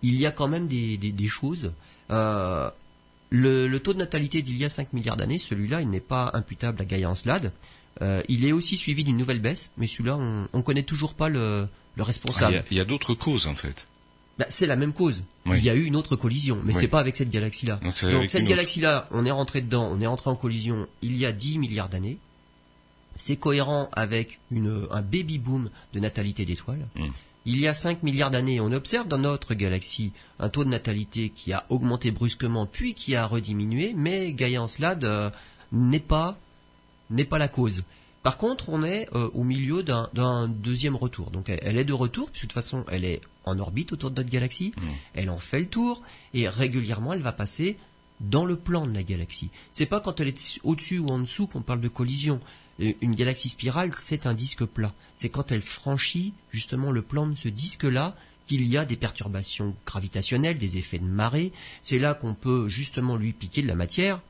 [0.02, 1.72] il y a quand même des, choses.
[2.10, 2.70] Euh,
[3.30, 6.82] le, taux de natalité d'il y a 5 milliards d'années, celui-là, il n'est pas imputable
[6.82, 7.52] à Gaïa Encelade.
[8.00, 11.28] Euh, il est aussi suivi d'une nouvelle baisse, mais celui-là, on ne connaît toujours pas
[11.28, 12.56] le, responsable.
[12.60, 13.86] Ah, il y a, d'autres causes, en fait.
[14.38, 15.22] Bah, c'est la même cause.
[15.46, 17.80] Il y a eu une autre collision, mais c'est pas avec cette galaxie-là.
[17.82, 21.32] Donc, cette galaxie-là, on est rentré dedans, on est rentré en collision il y a
[21.32, 22.18] 10 milliards d'années.
[23.16, 26.86] C'est cohérent avec un baby boom de natalité d'étoiles.
[26.96, 27.08] Hmm.
[27.44, 31.28] Il y a 5 milliards d'années, on observe dans notre galaxie un taux de natalité
[31.28, 35.28] qui a augmenté brusquement puis qui a rediminué, mais Gaïa Encelade euh,
[35.72, 36.38] n'est pas
[37.10, 37.82] n'est pas la cause.
[38.22, 41.30] Par contre, on est euh, au milieu d'un deuxième retour.
[41.30, 44.16] Donc elle, est de retour, puisque de toute façon, elle est en orbite autour de
[44.16, 44.82] notre galaxie, mmh.
[45.14, 47.76] elle en fait le tour, et régulièrement, elle va passer
[48.20, 49.50] dans le plan de la galaxie.
[49.72, 52.40] C'est pas quand elle est au-dessus ou en dessous qu'on parle de collision
[52.78, 54.92] une galaxie spirale, c'est un disque plat.
[55.16, 59.76] C'est quand elle franchit justement le plan de ce disque-là qu'il y a des perturbations
[59.86, 61.52] gravitationnelles, des effets de marée.
[61.82, 64.20] C'est là qu'on peut justement lui piquer de la matière.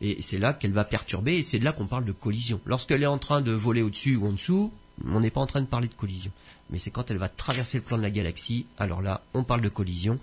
[0.00, 2.60] Et c'est là qu'elle va perturber, et c'est là qu'on parle de collision.
[2.66, 4.72] Lorsqu'elle est en train de voler au-dessus ou en dessous,
[5.04, 6.30] on n'est pas en train de parler de collision.
[6.70, 9.62] Mais c'est quand elle va traverser le plan de la galaxie, alors là, on parle
[9.62, 10.18] de collision.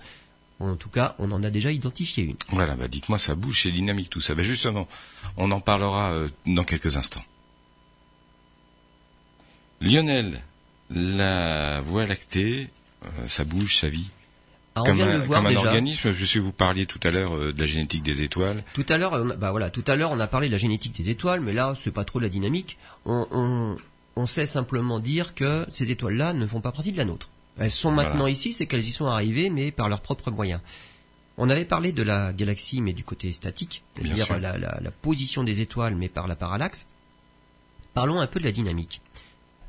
[0.59, 2.37] En tout cas, on en a déjà identifié une.
[2.49, 4.35] Voilà, bah dites-moi, ça bouge, c'est dynamique tout ça.
[4.35, 4.87] Bah justement,
[5.35, 7.23] on en parlera euh, dans quelques instants.
[9.81, 10.41] Lionel,
[10.89, 12.69] la Voie lactée,
[13.03, 14.09] euh, ça bouge, ça vit.
[14.77, 17.65] Ah, comme, un, comme un organisme, puisque vous parliez tout à l'heure euh, de la
[17.65, 18.61] génétique des étoiles.
[18.73, 21.09] Tout à l'heure, bah voilà, tout à l'heure on a parlé de la génétique des
[21.09, 22.77] étoiles, mais là c'est pas trop la dynamique.
[23.05, 23.77] On,
[24.25, 27.29] sait simplement dire que ces étoiles-là ne font pas partie de la nôtre.
[27.57, 30.59] Elles sont maintenant ici, c'est qu'elles y sont arrivées, mais par leurs propres moyens.
[31.37, 35.61] On avait parlé de la galaxie, mais du côté statique, c'est-à-dire la, la position des
[35.61, 36.85] étoiles, mais par la parallaxe.
[37.93, 39.01] Parlons un peu de la dynamique.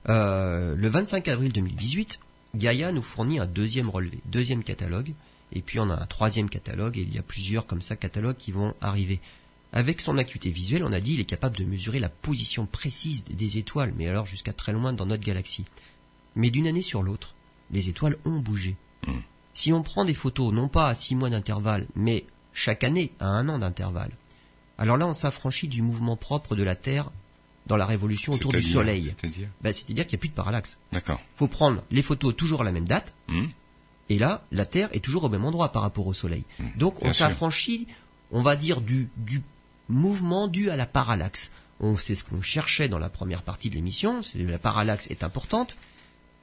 [0.08, 2.20] Euh, le 25 avril 2018,
[2.56, 5.12] Gaia nous fournit un deuxième relevé, deuxième catalogue,
[5.52, 8.36] et puis on a un troisième catalogue, et il y a plusieurs comme ça catalogues
[8.36, 9.20] qui vont arriver.
[9.72, 13.24] Avec son acuité visuelle, on a dit, il est capable de mesurer la position précise
[13.24, 15.64] des étoiles, mais alors jusqu'à très loin dans notre galaxie.
[16.34, 17.34] Mais d'une année sur l'autre,
[17.70, 18.76] les étoiles ont bougé.
[19.06, 19.20] Hmm.
[19.52, 23.26] Si on prend des photos, non pas à six mois d'intervalle, mais chaque année à
[23.26, 24.12] un an d'intervalle,
[24.78, 27.10] alors là on s'affranchit du mouvement propre de la Terre
[27.66, 29.14] dans la révolution autour du Soleil.
[29.20, 30.78] C'est-à-dire C'est-à-dire qu'il n'y a plus de parallaxe.
[30.92, 31.20] D'accord.
[31.36, 33.14] faut prendre les photos toujours à la même date.
[33.28, 33.46] Hmm.
[34.08, 36.44] Et là, la Terre est toujours au même endroit par rapport au Soleil.
[36.58, 36.68] Hmm.
[36.76, 37.88] Donc on s'affranchit,
[38.30, 39.42] on va dire, du, du
[39.88, 41.50] mouvement dû à la parallaxe.
[41.80, 45.76] On sait ce qu'on cherchait dans la première partie de l'émission, la parallaxe est importante.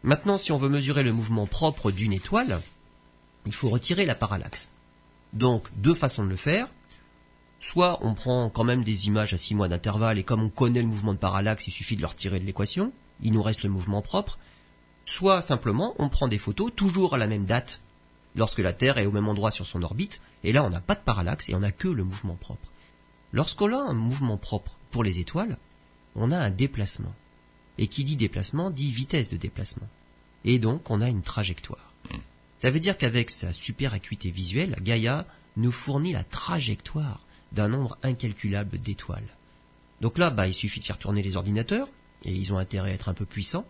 [0.04, 2.62] Maintenant, si on veut mesurer le mouvement propre d'une étoile,
[3.46, 4.68] il faut retirer la parallaxe.
[5.32, 6.68] Donc, deux façons de le faire
[7.64, 10.82] soit on prend quand même des images à 6 mois d'intervalle et comme on connaît
[10.82, 13.70] le mouvement de parallaxe, il suffit de le retirer de l'équation, il nous reste le
[13.70, 14.38] mouvement propre,
[15.06, 17.80] soit simplement on prend des photos toujours à la même date
[18.36, 20.96] lorsque la Terre est au même endroit sur son orbite, et là on n'a pas
[20.96, 22.68] de parallaxe et on n'a que le mouvement propre.
[23.32, 25.58] Lorsqu'on a un mouvement propre pour les étoiles,
[26.16, 27.16] on a un déplacement.
[27.78, 29.88] Et qui dit déplacement dit vitesse de déplacement.
[30.44, 31.94] Et donc on a une trajectoire.
[32.12, 32.18] Hmm.
[32.62, 37.22] Ça veut dire qu'avec sa super acuité visuelle, Gaïa nous fournit la trajectoire
[37.54, 39.28] d'un nombre incalculable d'étoiles.
[40.02, 41.88] Donc là, bah, il suffit de faire tourner les ordinateurs,
[42.26, 43.66] et ils ont intérêt à être un peu puissants,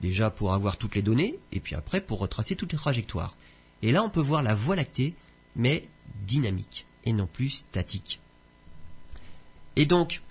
[0.00, 3.36] déjà pour avoir toutes les données, et puis après pour retracer toutes les trajectoires.
[3.82, 5.14] Et là, on peut voir la Voie lactée,
[5.54, 5.88] mais
[6.26, 8.20] dynamique, et non plus statique.
[9.76, 10.22] Et donc,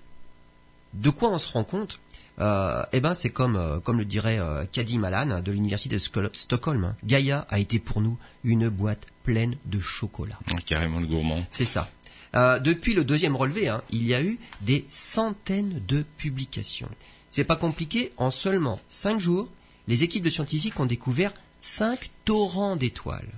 [0.94, 2.00] de quoi on se rend compte?
[2.38, 6.30] Euh, Eh ben, c'est comme, euh, comme le dirait euh, Kadi Malan de l'université de
[6.34, 6.84] Stockholm.
[6.84, 6.96] Hein.
[7.04, 10.38] Gaïa a été pour nous une boîte pleine de chocolat.
[10.50, 11.42] Ah, carrément le gourmand.
[11.50, 11.88] C'est ça.
[12.34, 16.88] Euh, depuis le deuxième relevé, hein, il y a eu des centaines de publications.
[17.30, 18.12] C'est pas compliqué.
[18.16, 19.48] En seulement cinq jours,
[19.88, 23.28] les équipes de scientifiques ont découvert cinq torrents d'étoiles.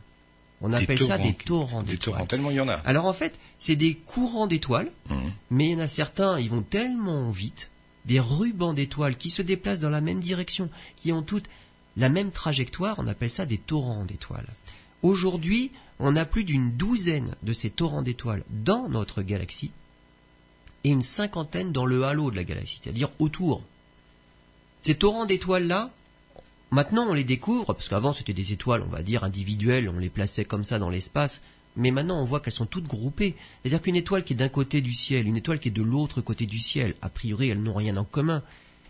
[0.60, 2.26] On appelle ça des torrents d'étoiles.
[2.26, 2.74] tellement il y en a.
[2.84, 5.16] Alors en fait, c'est des courants d'étoiles, mmh.
[5.50, 7.70] mais il y en a certains, ils vont tellement vite,
[8.06, 11.48] des rubans d'étoiles qui se déplacent dans la même direction, qui ont toutes
[11.98, 14.46] la même trajectoire, on appelle ça des torrents d'étoiles.
[15.02, 19.72] Aujourd'hui, on a plus d'une douzaine de ces torrents d'étoiles dans notre galaxie
[20.84, 23.62] et une cinquantaine dans le halo de la galaxie, c'est-à-dire autour.
[24.82, 25.90] Ces torrents d'étoiles-là,
[26.70, 30.10] maintenant on les découvre, parce qu'avant c'était des étoiles, on va dire, individuelles, on les
[30.10, 31.42] plaçait comme ça dans l'espace,
[31.76, 33.34] mais maintenant on voit qu'elles sont toutes groupées.
[33.62, 36.20] C'est-à-dire qu'une étoile qui est d'un côté du ciel, une étoile qui est de l'autre
[36.20, 38.42] côté du ciel, a priori elles n'ont rien en commun.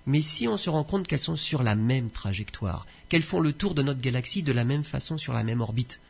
[0.06, 3.52] Mais si on se rend compte qu'elles sont sur la même trajectoire, qu'elles font le
[3.52, 6.00] tour de notre galaxie de la même façon sur la même orbite,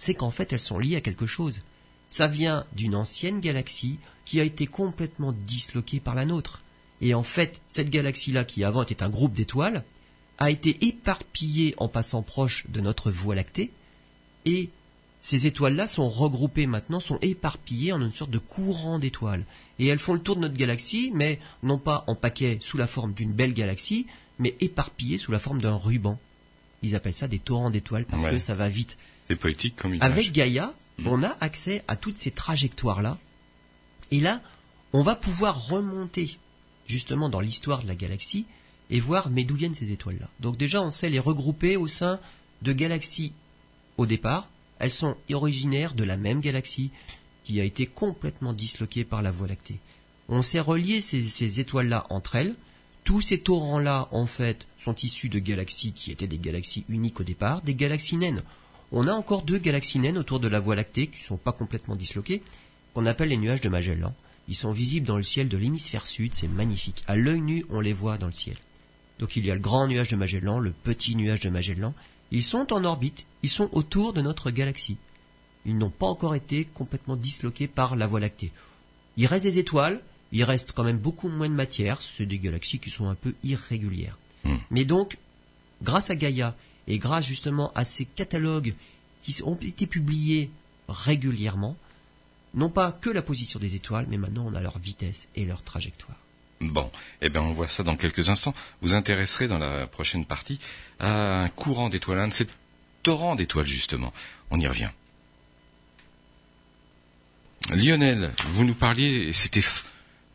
[0.00, 1.60] c'est qu'en fait elles sont liées à quelque chose.
[2.08, 6.62] Ça vient d'une ancienne galaxie qui a été complètement disloquée par la nôtre.
[7.00, 9.84] Et en fait, cette galaxie-là, qui avant était un groupe d'étoiles,
[10.38, 13.70] a été éparpillée en passant proche de notre Voie lactée,
[14.46, 14.70] et
[15.20, 19.44] ces étoiles-là sont regroupées maintenant, sont éparpillées en une sorte de courant d'étoiles.
[19.78, 22.86] Et elles font le tour de notre galaxie, mais non pas en paquet sous la
[22.86, 24.06] forme d'une belle galaxie,
[24.38, 26.18] mais éparpillées sous la forme d'un ruban.
[26.82, 28.96] Ils appellent ça des torrents d'étoiles parce que ça va vite.
[29.30, 31.06] C'est poétique comme Avec Gaïa, mm.
[31.06, 33.16] on a accès à toutes ces trajectoires-là.
[34.10, 34.42] Et là,
[34.92, 36.36] on va pouvoir remonter
[36.88, 38.44] justement dans l'histoire de la galaxie
[38.90, 40.28] et voir mais d'où viennent ces étoiles-là.
[40.40, 42.18] Donc déjà, on sait les regrouper au sein
[42.62, 43.32] de galaxies
[43.98, 44.48] au départ.
[44.80, 46.90] Elles sont originaires de la même galaxie
[47.44, 49.78] qui a été complètement disloquée par la Voie lactée.
[50.28, 52.56] On sait relier ces, ces étoiles-là entre elles.
[53.04, 57.24] Tous ces torrents-là, en fait, sont issus de galaxies qui étaient des galaxies uniques au
[57.24, 58.42] départ, des galaxies naines.
[58.92, 61.52] On a encore deux galaxies naines autour de la Voie lactée qui ne sont pas
[61.52, 62.42] complètement disloquées,
[62.92, 64.14] qu'on appelle les nuages de Magellan.
[64.48, 67.04] Ils sont visibles dans le ciel de l'hémisphère sud, c'est magnifique.
[67.06, 68.56] À l'œil nu, on les voit dans le ciel.
[69.20, 71.94] Donc il y a le grand nuage de Magellan, le petit nuage de Magellan.
[72.32, 74.96] Ils sont en orbite, ils sont autour de notre galaxie.
[75.66, 78.50] Ils n'ont pas encore été complètement disloqués par la Voie lactée.
[79.16, 80.00] Il reste des étoiles,
[80.32, 83.34] il reste quand même beaucoup moins de matière, c'est des galaxies qui sont un peu
[83.44, 84.18] irrégulières.
[84.44, 84.56] Hmm.
[84.70, 85.18] Mais donc,
[85.82, 86.56] grâce à Gaïa
[86.90, 88.74] et grâce justement à ces catalogues
[89.22, 90.50] qui ont été publiés
[90.88, 91.76] régulièrement,
[92.52, 95.62] non pas que la position des étoiles, mais maintenant on a leur vitesse et leur
[95.62, 96.18] trajectoire.
[96.60, 96.90] Bon,
[97.22, 98.54] eh bien on voit ça dans quelques instants.
[98.82, 100.58] Vous intéresserez dans la prochaine partie
[100.98, 102.48] à un courant d'étoiles, un de ces
[103.04, 104.12] torrents d'étoiles justement.
[104.50, 104.90] On y revient.
[107.72, 109.62] Lionel, vous nous parliez, c'était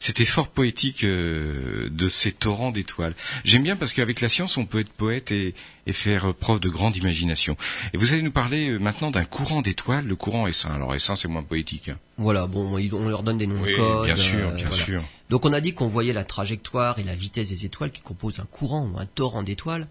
[0.06, 3.16] c'était fort poétique euh, de ces torrents d'étoiles.
[3.44, 5.56] J'aime bien parce qu'avec la science, on peut être poète et,
[5.94, 7.58] faire preuve de grande imagination.
[7.92, 10.74] Et vous allez nous parler euh, maintenant d'un courant d'étoiles, le courant S1.
[10.74, 11.90] Alors S1, c'est moins poétique.
[11.90, 11.98] Hein.
[12.18, 14.06] Voilà, bon, on leur donne des noms de code.
[14.06, 15.04] Bien sûr, bien euh, sûr.
[15.32, 18.40] Donc on a dit qu'on voyait la trajectoire et la vitesse des étoiles qui composent
[18.40, 19.88] un courant ou un torrent d'étoiles.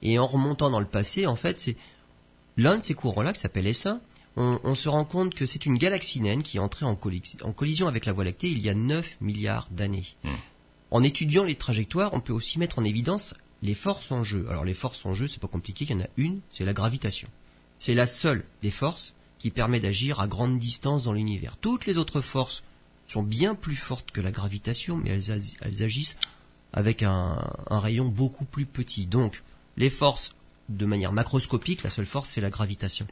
[0.00, 1.76] Et en remontant dans le passé, en fait, c'est
[2.56, 3.98] l'un de ces courants-là qui s'appelle S1
[4.40, 8.06] on, se rend compte que c'est une galaxie naine qui est entrée en, collision avec
[8.06, 10.06] la Voie lactée il y a 9 milliards d'années.
[10.24, 10.30] Hmm.
[10.90, 14.46] En étudiant les trajectoires, on peut aussi mettre en évidence les forces en jeu.
[14.48, 16.72] Alors les forces en jeu, c'est pas compliqué, il y en a une, c'est la
[16.72, 17.28] gravitation.
[17.78, 21.56] C'est la seule des forces qui permet d'agir à grande distance dans l'univers.
[21.56, 22.62] Toutes les autres forces
[23.06, 26.16] sont bien plus fortes que la gravitation, mais elles, agissent
[26.72, 29.06] avec un, un, rayon beaucoup plus petit.
[29.06, 29.42] Donc,
[29.76, 30.34] les forces,
[30.68, 33.06] de manière macroscopique, la seule force, c'est la gravitation.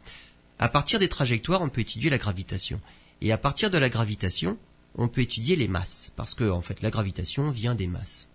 [0.58, 2.80] À partir des trajectoires, on peut étudier la gravitation.
[3.20, 4.58] Et à partir de la gravitation,
[4.96, 8.28] on peut étudier les masses, parce que en fait la gravitation vient des masses.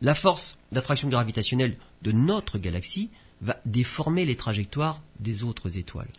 [0.00, 6.10] La force d'attraction gravitationnelle de notre galaxie va déformer les trajectoires des autres étoiles.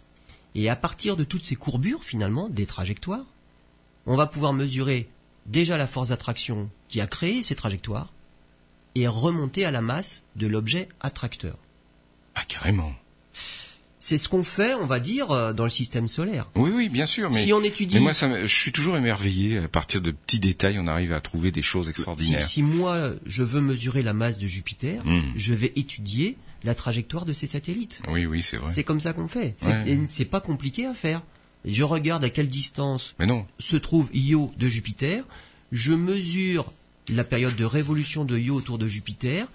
[0.56, 3.26] Et à partir de toutes ces courbures finalement des trajectoires,
[4.06, 5.10] on va pouvoir mesurer
[5.46, 8.14] déjà la force d'attraction qui a créé ces trajectoires
[8.96, 11.58] et remonter à la masse de l'objet attracteur.
[12.36, 12.94] Ah carrément
[14.04, 16.50] c'est ce qu'on fait, on va dire, euh, dans le système solaire.
[16.56, 17.32] Oui, oui, bien sûr.
[17.32, 17.96] Mais, si on étudie...
[17.96, 19.60] mais moi, ça, je suis toujours émerveillé.
[19.60, 22.44] À partir de petits détails, on arrive à trouver des choses extraordinaires.
[22.44, 25.22] Si, moi, je veux mesurer la masse de Jupiter, hmm.
[25.38, 26.36] je vais étudier
[26.66, 28.02] la trajectoire de ces satellites.
[28.10, 28.74] Oui, oui, c'est vrai.
[28.74, 29.56] C'est comme ça qu'on fait.
[30.08, 31.22] C'est pas compliqué à faire.
[31.64, 33.16] Je regarde à quelle distance
[33.60, 35.24] se trouve Io de Jupiter.
[35.72, 36.74] Je mesure
[37.10, 39.48] la période de révolution de Io autour de Jupiter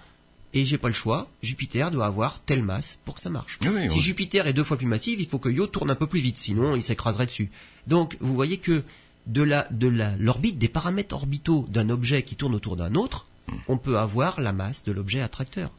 [0.53, 1.29] et j'ai pas le choix.
[1.41, 3.59] Jupiter doit avoir telle masse pour que ça marche.
[3.89, 6.19] si Jupiter est deux fois plus massif, il faut que Io tourne un peu plus
[6.19, 7.49] vite, sinon il s'écraserait dessus.
[7.87, 8.83] Donc vous voyez que
[9.27, 13.55] de la de l'orbite, des paramètres orbitaux d'un objet qui tourne autour d'un autre, hmm.
[13.67, 15.71] on peut avoir la masse de l'objet attracteur.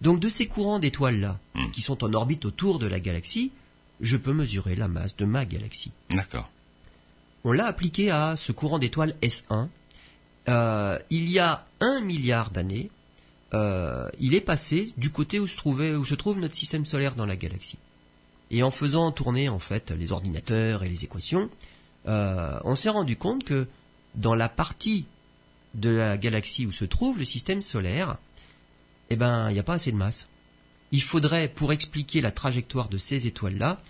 [0.00, 1.70] Donc de ces courants d'étoiles là, hmm.
[1.70, 3.50] qui sont en orbite autour de la galaxie,
[4.00, 5.92] je peux mesurer la masse de ma galaxie.
[6.10, 6.50] D'accord.
[7.44, 9.68] On l'a appliqué à ce courant d'étoiles S1.
[10.48, 12.90] Euh, il y a un milliard d'années,
[13.54, 17.14] euh, il est passé du côté où se, trouvait, où se trouve notre système solaire
[17.14, 17.78] dans la galaxie.
[18.50, 21.50] Et en faisant tourner en fait les ordinateurs et les équations,
[22.06, 23.66] euh, on s'est rendu compte que
[24.14, 25.06] dans la partie
[25.74, 28.18] de la galaxie où se trouve le système solaire,
[29.10, 30.28] eh ben, il n'y a pas assez de masse.
[30.90, 33.80] Il faudrait, pour expliquer la trajectoire de ces étoiles-là,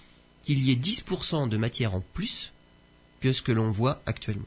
[0.45, 2.53] qu'il y ait 10% de matière en plus
[3.21, 4.47] que ce que l'on voit actuellement.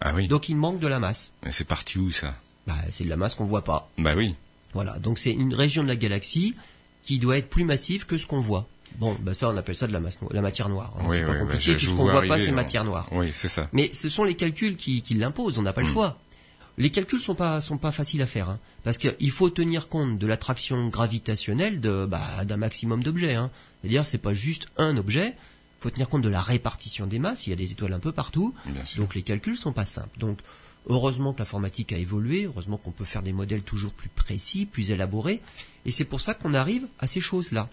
[0.00, 0.28] Ah oui.
[0.28, 1.30] Donc il manque de la masse.
[1.42, 2.34] Mais c'est parti où ça?
[2.66, 3.90] Bah c'est de la masse qu'on voit pas.
[3.98, 4.34] Bah oui.
[4.74, 6.54] Voilà, donc c'est une région de la galaxie
[7.02, 8.66] qui doit être plus massive que ce qu'on voit.
[8.98, 10.92] Bon, bah ça on appelle ça de la, masse la matière noire.
[10.98, 11.04] Hein.
[11.08, 13.08] Oui, c'est pas compliqué, bah, tout ce qu'on voit pas c'est matière noire.
[13.12, 13.68] Oui, c'est ça.
[13.72, 15.92] Mais ce sont les calculs qui, qui l'imposent, on n'a pas le hmm.
[15.92, 16.18] choix.
[16.76, 20.18] Les calculs sont pas sont pas faciles à faire, hein, parce qu'il faut tenir compte
[20.18, 23.34] de l'attraction gravitationnelle de bah, d'un maximum d'objets.
[23.34, 23.50] Hein.
[23.80, 25.34] C'est-à-dire c'est pas juste un objet.
[25.80, 27.46] Il faut tenir compte de la répartition des masses.
[27.46, 28.54] Il y a des étoiles un peu partout,
[28.96, 30.18] donc les calculs sont pas simples.
[30.18, 30.38] Donc
[30.88, 34.90] heureusement que l'informatique a évolué, heureusement qu'on peut faire des modèles toujours plus précis, plus
[34.90, 35.40] élaborés,
[35.86, 37.68] et c'est pour ça qu'on arrive à ces choses-là.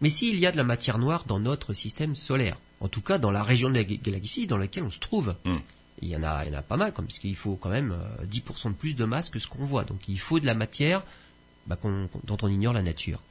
[0.00, 3.18] Mais s'il y a de la matière noire dans notre système solaire, en tout cas
[3.18, 5.52] dans la région de la galaxie dans laquelle on se trouve, hmm
[6.02, 7.70] il y en a, il y en a pas mal, comme parce qu'il faut quand
[7.70, 9.84] même 10% euh, de plus de masse que ce qu'on voit.
[9.84, 11.02] Donc il faut de la matière
[11.66, 13.22] bah, dont on ignore la nature.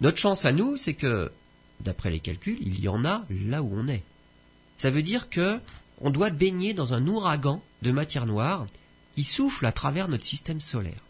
[0.00, 1.32] Notre chance à nous, c'est que,
[1.80, 4.02] d'après les calculs, il y en a là où on est.
[4.76, 5.60] Ça veut dire que
[6.04, 8.66] on doit baigner dans un ouragan de matière noire
[9.16, 11.02] qui souffle à travers notre système solaire.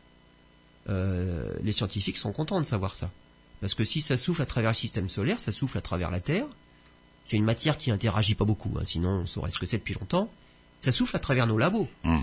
[0.89, 3.11] Euh, les scientifiques sont contents de savoir ça.
[3.61, 6.21] Parce que si ça souffle à travers le système solaire, ça souffle à travers la
[6.21, 6.47] Terre.
[7.29, 9.95] C'est une matière qui interagit pas beaucoup, hein, sinon on saurait ce que c'est depuis
[9.95, 10.31] longtemps
[10.85, 11.89] ça souffle à travers nos labos.
[12.05, 12.21] Hmm.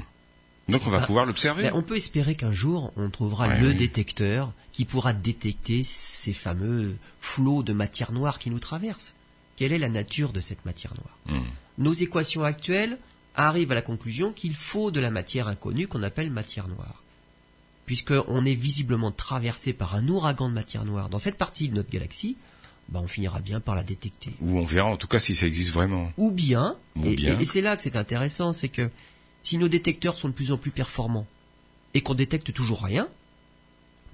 [0.69, 1.63] Donc on va bah, pouvoir l'observer.
[1.63, 6.95] Ben, on peut espérer qu'un jour on trouvera le détecteur qui pourra détecter ces fameux
[7.19, 9.15] flots de matière noire qui nous traversent.
[9.57, 11.39] Quelle est la nature de cette matière noire?
[11.39, 11.45] Hmm.
[11.77, 12.97] Nos équations actuelles
[13.35, 17.03] arrivent à la conclusion qu'il faut de la matière inconnue qu'on appelle matière noire.
[17.85, 21.89] Puisqu'on est visiblement traversé par un ouragan de matière noire dans cette partie de notre
[21.89, 22.37] galaxie,
[22.89, 24.33] bah, on finira bien par la détecter.
[24.41, 26.11] Ou on verra en tout cas si ça existe vraiment.
[26.17, 28.89] Ou bien, et, c'est là que c'est intéressant, c'est que
[29.41, 31.27] si nos détecteurs sont de plus en plus performants
[31.93, 33.07] et qu'on détecte toujours rien,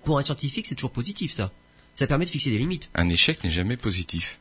[0.04, 1.52] pour un scientifique c'est toujours positif ça.
[1.96, 2.90] Ça permet de fixer des limites.
[2.94, 4.40] Un échec n'est jamais positif.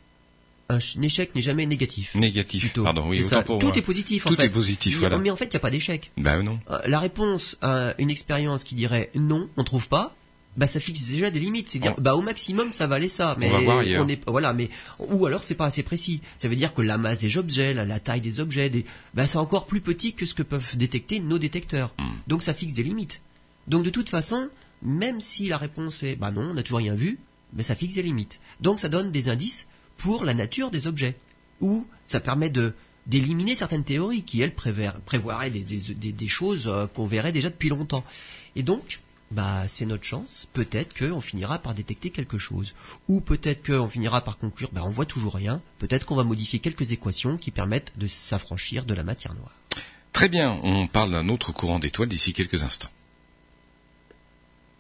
[0.69, 2.15] Un, échec n'est jamais négatif.
[2.15, 3.09] Négatif, pardon.
[3.09, 3.43] Oui, ça.
[3.43, 4.27] Tout est positif.
[4.27, 4.99] En Tout est positif.
[4.99, 5.19] Voilà.
[5.19, 6.11] Mais en fait, il n'y a pas d'échec.
[6.17, 6.59] Ben non.
[6.71, 10.13] Euh, la réponse à une expérience qui dirait non, on trouve pas,
[10.57, 11.71] bah ça fixe déjà des limites.
[11.71, 15.45] C'est dire bah au maximum ça valait ça, mais on, est voilà, mais ou alors
[15.45, 16.21] c'est pas assez précis.
[16.39, 19.39] Ça veut dire que la masse des objets, la, taille des objets, des, bah c'est
[19.39, 21.95] encore plus petit que ce que peuvent détecter nos détecteurs.
[21.99, 22.17] Hmm.
[22.27, 23.21] Donc ça fixe des limites.
[23.69, 24.49] Donc de toute façon,
[24.83, 27.19] même si la réponse est bah non, on n'a toujours rien vu,
[27.53, 28.41] bah ça fixe des limites.
[28.61, 31.17] Donc ça donne des indices pour la nature des objets.
[31.61, 32.75] Ou ça permet de
[33.07, 38.05] d'éliminer certaines théories qui elles prévoiraient des, choses euh, qu'on verrait déjà depuis longtemps.
[38.57, 40.49] Et donc bah c'est notre chance.
[40.53, 42.75] Peut-être qu'on finira par détecter quelque chose,
[43.09, 45.61] ou peut-être qu'on finira par conclure, bah on voit toujours rien.
[45.79, 49.53] Peut-être qu'on va modifier quelques équations qui permettent de s'affranchir de la matière noire.
[50.13, 52.89] Très bien, on parle d'un autre courant d'étoiles d'ici quelques instants.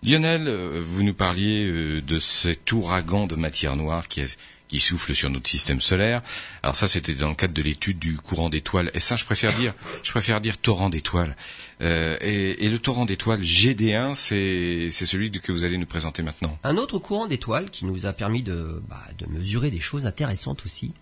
[0.02, 5.30] Lionel, euh, vous nous parliez euh, de cet ouragan de matière noire qui souffle sur
[5.30, 6.22] notre système solaire.
[6.62, 8.90] Alors ça, c'était dans le cadre de l'étude du courant d'étoiles.
[8.94, 11.34] Et ça, je préfère dire, je préfère dire torrent d'étoiles.
[11.80, 16.58] Euh, et, le torrent d'étoiles GD1, c'est celui que vous allez nous présenter maintenant.
[16.62, 20.64] Un autre courant d'étoiles qui nous a permis de, bah, de mesurer des choses intéressantes
[20.64, 20.92] aussi.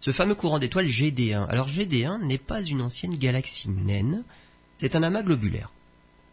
[0.00, 1.46] Ce fameux courant d'étoiles GD1.
[1.48, 4.24] Alors GD1 n'est pas une ancienne galaxie naine,
[4.78, 5.70] c'est un amas globulaire.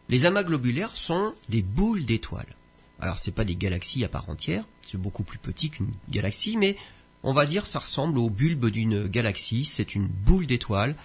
[0.09, 2.55] Les amas globulaires sont des boules d'étoiles.
[2.99, 6.75] Alors c'est pas des galaxies à part entière, c'est beaucoup plus petit qu'une galaxie, mais
[7.21, 10.95] on va dire ça ressemble au bulbe d'une galaxie, c'est une boule d'étoiles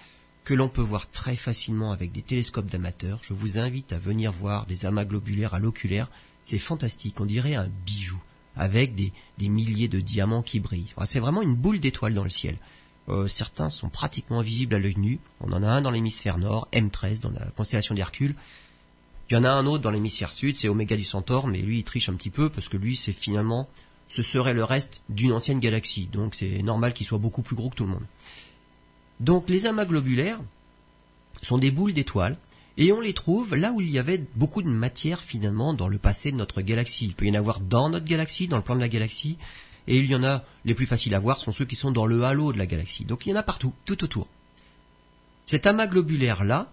[0.43, 3.19] que l'on peut voir très facilement avec des télescopes d'amateurs.
[3.21, 6.09] Je vous invite à venir voir des amas globulaires à l'oculaire,
[6.43, 8.19] c'est fantastique, on dirait un bijou,
[8.55, 10.93] avec des, milliers de diamants qui brillent.
[11.05, 12.57] c'est vraiment une boule d'étoiles dans le ciel.
[13.07, 15.19] Euh, certains sont pratiquement invisibles à l'œil nu.
[15.39, 18.33] On en a un dans l'hémisphère nord, M13, dans la constellation d'Hercule.
[19.29, 21.79] Il y en a un autre dans l'hémisphère sud, c'est Oméga du Centaure, mais lui
[21.79, 23.67] il triche un petit peu parce que lui c'est finalement
[24.09, 27.69] ce serait le reste d'une ancienne galaxie, donc c'est normal qu'il soit beaucoup plus gros
[27.69, 28.05] que tout le monde.
[29.19, 30.39] Donc les amas globulaires
[31.41, 32.37] sont des boules d'étoiles
[32.77, 35.97] et on les trouve là où il y avait beaucoup de matière finalement dans le
[35.97, 37.05] passé de notre galaxie.
[37.05, 39.37] Il peut y en avoir dans notre galaxie, dans le plan de la galaxie,
[39.87, 42.05] et il y en a, les plus faciles à voir sont ceux qui sont dans
[42.05, 43.05] le halo de la galaxie.
[43.05, 44.27] Donc il y en a partout, tout autour.
[45.45, 46.71] Cet amas globulaire là,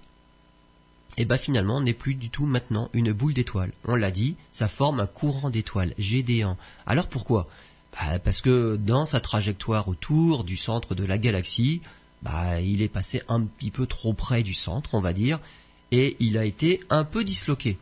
[1.18, 3.72] et eh ben finalement n'est plus du tout maintenant une boule d'étoiles.
[3.84, 6.56] On l'a dit, ça forme un courant d'étoiles, GD1.
[6.86, 7.48] Alors pourquoi?
[7.92, 11.82] Bah, Parce que dans sa trajectoire autour du centre de la galaxie,
[12.22, 15.38] bah, il est passé un petit peu trop près du centre, on va dire,
[15.90, 17.76] et il a été un peu disloqué.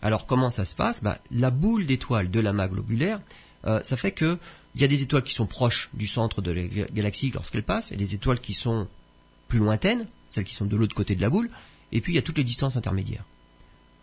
[0.00, 1.02] Alors comment ça se passe?
[1.02, 3.20] Bah, La boule d'étoiles de l'amas globulaire,
[3.66, 4.38] euh, ça fait que
[4.76, 6.62] il y a des étoiles qui sont proches du centre de la
[6.92, 8.86] galaxie lorsqu'elles passent, et des étoiles qui sont
[9.48, 11.50] plus lointaines, celles qui sont de l'autre côté de la boule,
[11.96, 13.24] et puis il y a toutes les distances intermédiaires.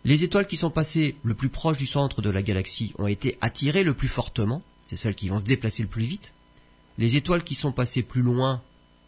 [0.04, 3.38] Les étoiles qui sont passées le plus proche du centre de la galaxie ont été
[3.40, 6.34] attirées le plus fortement, c'est celles qui vont se déplacer le plus vite.
[6.98, 8.60] Les étoiles qui sont passées plus loin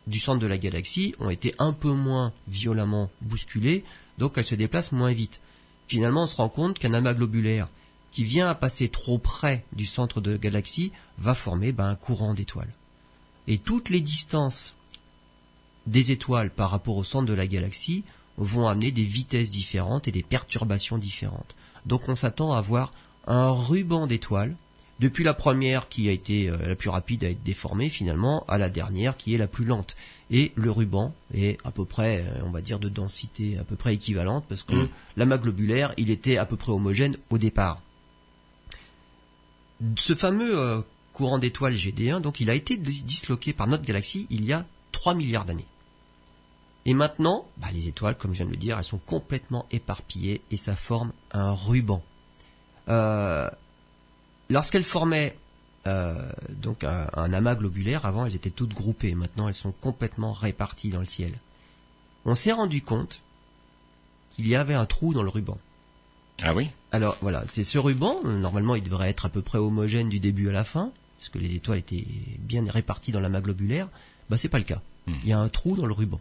[0.06, 3.82] du centre de la galaxie ont été un peu moins violemment bousculées,
[4.18, 5.40] donc elles se déplacent moins vite.
[5.88, 7.68] Finalement, on se rend compte qu'un amas globulaire
[8.12, 11.96] qui vient à passer trop près du centre de la galaxie va former ben, un
[11.96, 12.72] courant d'étoiles.
[13.48, 14.76] Et toutes les distances
[15.88, 18.04] des étoiles par rapport au centre de la galaxie
[18.38, 21.54] vont amener des vitesses différentes et des perturbations différentes.
[21.86, 22.92] Donc on s'attend à avoir
[23.26, 24.56] un ruban d'étoiles,
[24.98, 28.56] depuis la première qui a été euh, la plus rapide à être déformée finalement, à
[28.56, 29.94] la dernière qui est la plus lente.
[30.30, 33.76] Et le ruban est à peu près, euh, on va dire, de densité à peu
[33.76, 34.88] près équivalente, parce que mmh.
[35.16, 37.80] l'amas globulaire, il était à peu près homogène au départ.
[39.98, 40.80] Ce fameux euh,
[41.12, 45.14] courant d'étoiles GD1, donc il a été disloqué par notre galaxie il y a 3
[45.14, 45.66] milliards d'années.
[46.86, 50.40] Et maintenant, bah, les étoiles, comme je viens de le dire, elles sont complètement éparpillées
[50.52, 52.00] et ça forme un ruban.
[52.88, 53.50] Euh,
[54.48, 55.36] lorsqu'elles formaient
[55.88, 60.90] euh, donc un, amas globulaire, avant elles étaient toutes groupées, maintenant elles sont complètement réparties
[60.90, 61.32] dans le ciel.
[62.24, 63.20] On s'est rendu compte
[64.30, 65.58] qu'il y avait un trou dans le ruban.
[66.42, 66.70] Ah oui?
[66.92, 70.50] Alors voilà, c'est ce ruban, normalement il devrait être à peu près homogène du début
[70.50, 72.06] à la fin, puisque les étoiles étaient
[72.38, 73.88] bien réparties dans l'amas globulaire,
[74.30, 74.82] bah c'est pas le cas.
[75.06, 75.14] Hmm.
[75.22, 76.20] Il y a un trou dans le ruban.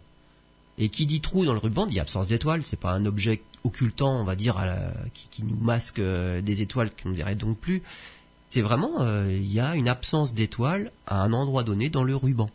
[0.78, 2.62] Et qui dit trou dans le ruban dit absence d'étoiles.
[2.66, 4.64] C'est pas un objet occultant, on va dire,
[5.32, 7.82] qui, nous masque euh, des étoiles qu'on ne verrait donc plus.
[8.50, 12.16] C'est vraiment, euh, il y a une absence d'étoiles à un endroit donné dans le
[12.16, 12.50] ruban.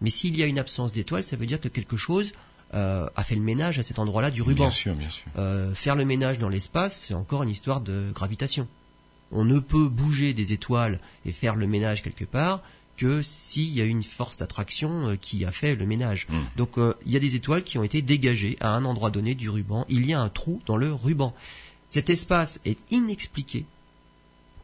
[0.00, 2.32] Mais s'il y a une absence d'étoiles, ça veut dire que quelque chose
[2.74, 4.64] euh, a fait le ménage à cet endroit-là du ruban.
[4.64, 5.24] Bien sûr, bien sûr.
[5.74, 8.68] faire le ménage dans l'espace, c'est encore une histoire de gravitation.
[9.32, 12.60] On ne peut bouger des étoiles et faire le ménage quelque part
[12.96, 16.26] que s'il y a une force d'attraction euh, qui a fait le ménage.
[16.28, 16.40] Hmm.
[16.56, 19.34] Donc euh, il y a des étoiles qui ont été dégagées à un endroit donné
[19.34, 19.84] du ruban.
[19.88, 21.34] Il y a un trou dans le ruban.
[21.90, 23.64] Cet espace est inexpliqué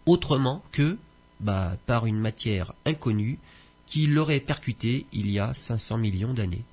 [0.07, 0.97] autrement que
[1.41, 3.39] bah, par une matière inconnue
[3.87, 6.65] qui l'aurait percuté il y a 500 millions d'années.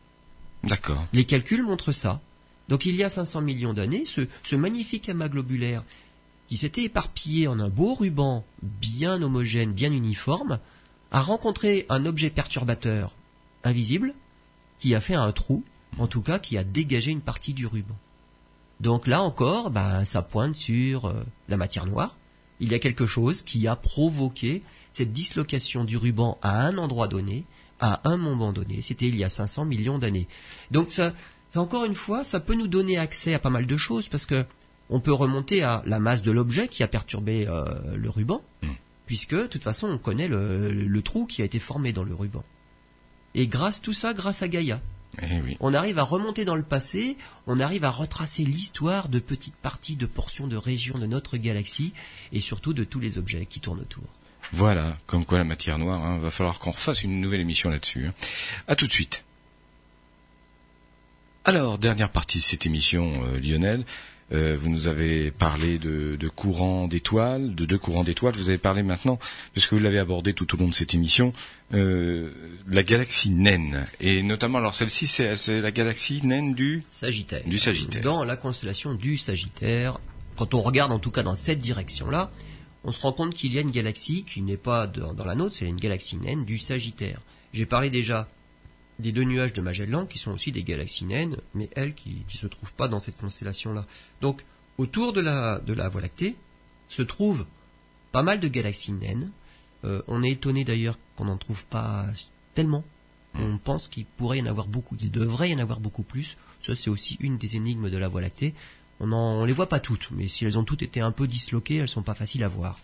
[0.64, 1.06] D'accord.
[1.14, 2.22] Les calculs montrent ça.
[2.68, 5.84] Donc il y a 500 millions d'années, ce, ce magnifique amas globulaire
[6.50, 10.60] qui s'était éparpillé en un beau ruban bien homogène, bien uniforme,
[11.12, 13.12] a rencontré un objet perturbateur
[13.64, 14.14] invisible
[14.80, 15.64] qui a fait un trou,
[15.98, 17.96] en tout cas qui a dégagé une partie du ruban.
[18.80, 22.16] Donc là encore, bah, ça pointe sur euh, la matière noire.
[22.62, 27.08] Il y a quelque chose qui a provoqué cette dislocation du ruban à un endroit
[27.08, 27.44] donné,
[27.80, 28.82] à un moment donné.
[28.82, 30.28] C'était il y a 500 millions d'années.
[30.72, 31.14] Donc ça,
[31.56, 34.46] encore une fois, ça peut nous donner accès à pas mal de choses parce que
[34.90, 38.42] on peut remonter à la masse de l'objet qui a perturbé euh, le ruban.
[38.62, 38.74] Hmm
[39.10, 42.44] puisque de toute façon on connaît le, trou qui a été formé dans le ruban.
[43.34, 44.80] Et grâce tout ça, grâce à Gaïa.
[45.20, 49.56] Eh on arrive à remonter dans le passé, on arrive à retracer l'histoire de petites
[49.56, 51.92] parties, de portions de régions de notre galaxie,
[52.34, 54.04] et surtout de tous les objets qui tournent autour.
[54.54, 58.06] Voilà, comme quoi la matière noire, hein, va falloir qu'on refasse une nouvelle émission là-dessus.
[58.06, 58.14] Hein.
[58.68, 59.26] À tout de suite.
[61.46, 63.86] Alors, dernière partie de cette émission, euh, Lionel.
[64.32, 68.36] Euh, vous nous avez parlé de, de courants d'étoiles, de deux courants d'étoiles.
[68.36, 69.18] Vous avez parlé maintenant,
[69.54, 71.34] parce que vous l'avez abordé tout au long de cette émission,
[71.74, 72.30] euh,
[72.70, 73.86] la galaxie naine.
[74.00, 77.44] Et notamment, alors celle-ci, c'est la galaxie naine du Sagittaire.
[77.46, 78.04] Du Sagittaire.
[78.04, 80.00] Dans la constellation du Sagittaire,
[80.36, 82.32] quand on regarde en tout cas dans cette direction-là,
[82.84, 85.56] on se rend compte qu'il y a une galaxie qui n'est pas dans la nôtre,
[85.58, 87.20] c'est une galaxie naine du Sagittaire.
[87.52, 88.28] J'ai parlé déjà
[89.00, 92.38] des deux nuages de Magellan qui sont aussi des galaxies naines, mais elles qui ne
[92.38, 93.86] se trouvent pas dans cette constellation-là.
[94.22, 94.44] Donc,
[94.78, 96.36] autour de la, de la Voie lactée
[96.90, 97.46] se trouvent
[98.12, 99.32] pas mal de galaxies naines.
[99.86, 102.06] Euh, on est étonné d'ailleurs qu'on n'en trouve pas
[102.54, 102.84] tellement.
[103.34, 103.44] Hmm.
[103.44, 106.38] On pense qu'il pourrait y en avoir beaucoup, qu'il devrait y en avoir beaucoup plus.
[106.62, 108.54] Ça, c'est aussi une des énigmes de la Voie lactée.
[109.00, 111.78] On, en, les voit pas toutes, mais si elles ont toutes été un peu disloquées,
[111.78, 112.80] elles sont pas faciles à voir.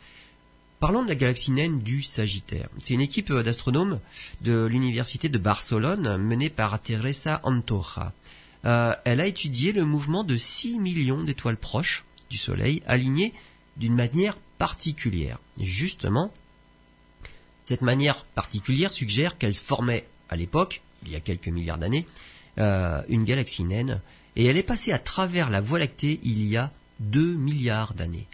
[0.80, 2.67] Parlons de la galaxie naine du Sagittaire.
[2.80, 3.99] C'est une équipe d'astronomes
[4.41, 8.13] de l'université de Barcelone menée par Teresa Antoja.
[8.65, 13.34] Euh, elle a étudié le mouvement de 6 millions d'étoiles proches du Soleil alignées
[13.78, 15.39] d'une manière particulière.
[15.61, 16.34] Justement,
[17.63, 22.05] cette manière particulière suggère qu'elle formait à l'époque, il y a quelques milliards d'années,
[22.57, 24.01] euh, une galaxie naine,
[24.36, 28.28] et elle est passée à travers la Voie lactée il y a 2 milliards d'années.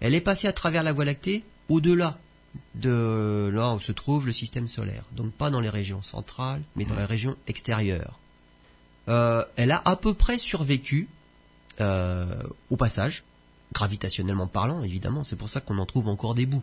[0.00, 2.18] Elle est passée à travers la Voie lactée au-delà
[2.74, 5.04] de là où se trouve le système solaire.
[5.12, 8.18] Donc pas dans les régions centrales, mais dans les régions extérieures.
[9.08, 11.08] Euh, elle a à peu près survécu
[11.80, 13.24] euh, au passage,
[13.72, 15.24] gravitationnellement parlant, évidemment.
[15.24, 16.62] C'est pour ça qu'on en trouve encore des bouts.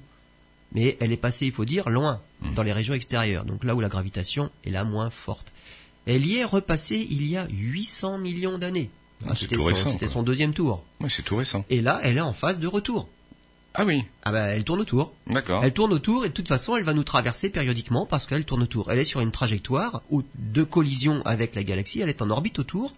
[0.74, 2.56] Mais elle est passée, il faut dire, loin, hmm.
[2.56, 5.54] dans les régions extérieures, donc là où la gravitation est la moins forte.
[6.06, 8.90] Elle y est repassée il y a 800 millions d'années.
[9.26, 10.84] Ah, c'était son, son, deuxième tour.
[11.00, 11.64] Oui, c'est tout récent.
[11.70, 13.08] Et là, elle est en phase de retour.
[13.76, 14.04] Ah oui.
[14.24, 15.14] Ah bah elle tourne autour.
[15.28, 15.64] D'accord.
[15.64, 18.64] Elle tourne autour et de toute façon elle va nous traverser périodiquement parce qu'elle tourne
[18.64, 18.92] autour.
[18.92, 22.94] Elle est sur une trajectoire de collision avec la galaxie, elle est en orbite autour,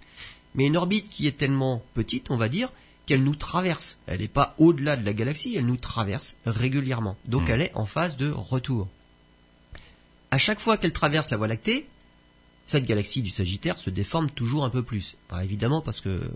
[0.54, 2.72] mais une orbite qui est tellement petite, on va dire,
[3.06, 4.00] qu'elle nous traverse.
[4.08, 7.16] Elle n'est pas au-delà de la galaxie, elle nous traverse régulièrement.
[7.26, 7.52] Donc hmm.
[7.52, 8.88] elle est en phase de retour.
[10.32, 11.88] À chaque fois qu'elle traverse la Voie lactée,
[12.66, 15.16] cette galaxie du Sagittaire se déforme toujours un peu plus.
[15.42, 16.30] évidemment parce que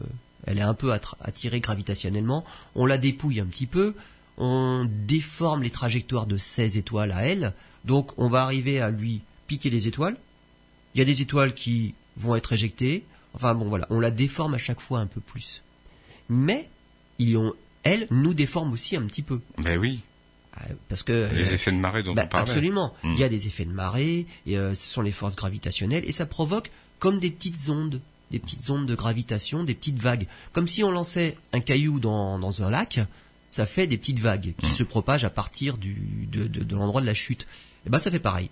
[0.46, 3.94] elle est un peu attirée gravitationnellement, on la dépouille un petit peu,
[4.40, 7.54] on déforme les trajectoires de 16 étoiles à elle,
[7.86, 10.18] donc on va arriver à lui piquer des étoiles.
[10.96, 13.04] Il y a des étoiles qui vont être éjectées.
[13.34, 15.62] Enfin bon voilà, on la déforme à chaque fois un peu plus.
[16.30, 16.70] Mais
[17.20, 19.42] ils ont, elle nous déforme aussi un petit peu.
[19.58, 20.02] Ben oui.
[20.56, 22.50] Ah, parce que les effets de marée dont bah, on parlait.
[22.50, 22.94] Absolument.
[23.04, 23.14] Hmm.
[23.14, 26.12] Il y a des effets de marée, et, euh, ce sont les forces gravitationnelles, et
[26.12, 30.68] ça provoque comme des petites ondes, des petites ondes de gravitation, des petites vagues, comme
[30.68, 33.00] si on lançait un caillou dans, dans un lac
[33.50, 34.72] ça fait des petites vagues qui mmh.
[34.72, 37.44] se propagent à partir du, de, de, l'endroit de la chute.
[37.44, 38.50] Et eh ben ça fait pareil.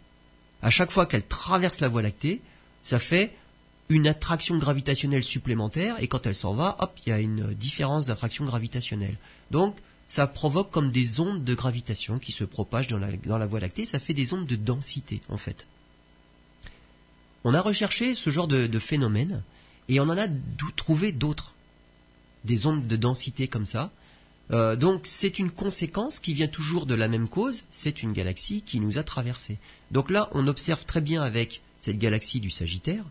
[0.61, 2.41] À chaque fois qu'elle traverse la Voie lactée,
[2.83, 3.35] ça fait
[3.89, 8.05] une attraction gravitationnelle supplémentaire et quand elle s'en va, hop, il y a une différence
[8.05, 9.17] d'attraction gravitationnelle.
[9.51, 9.77] Donc
[10.07, 13.59] ça provoque comme des ondes de gravitation qui se propagent dans la, dans la Voie
[13.59, 15.67] lactée, ça fait des ondes de densité en fait.
[17.43, 19.43] On a recherché ce genre de, de phénomène
[19.89, 20.27] et on en a
[20.75, 21.53] trouvé d'autres.
[22.43, 23.91] Des ondes de densité comme ça,
[24.51, 28.61] euh, donc c'est une conséquence qui vient toujours de la même cause, c'est une galaxie
[28.61, 29.57] qui nous a traversé.
[29.91, 33.03] Donc là, on observe très bien avec cette galaxie du Sagittaire,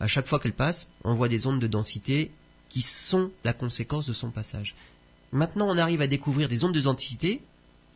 [0.00, 2.30] à chaque fois qu'elle passe, on voit des ondes de densité
[2.68, 4.74] qui sont la conséquence de son passage.
[5.32, 7.40] Maintenant, on arrive à découvrir des ondes de densité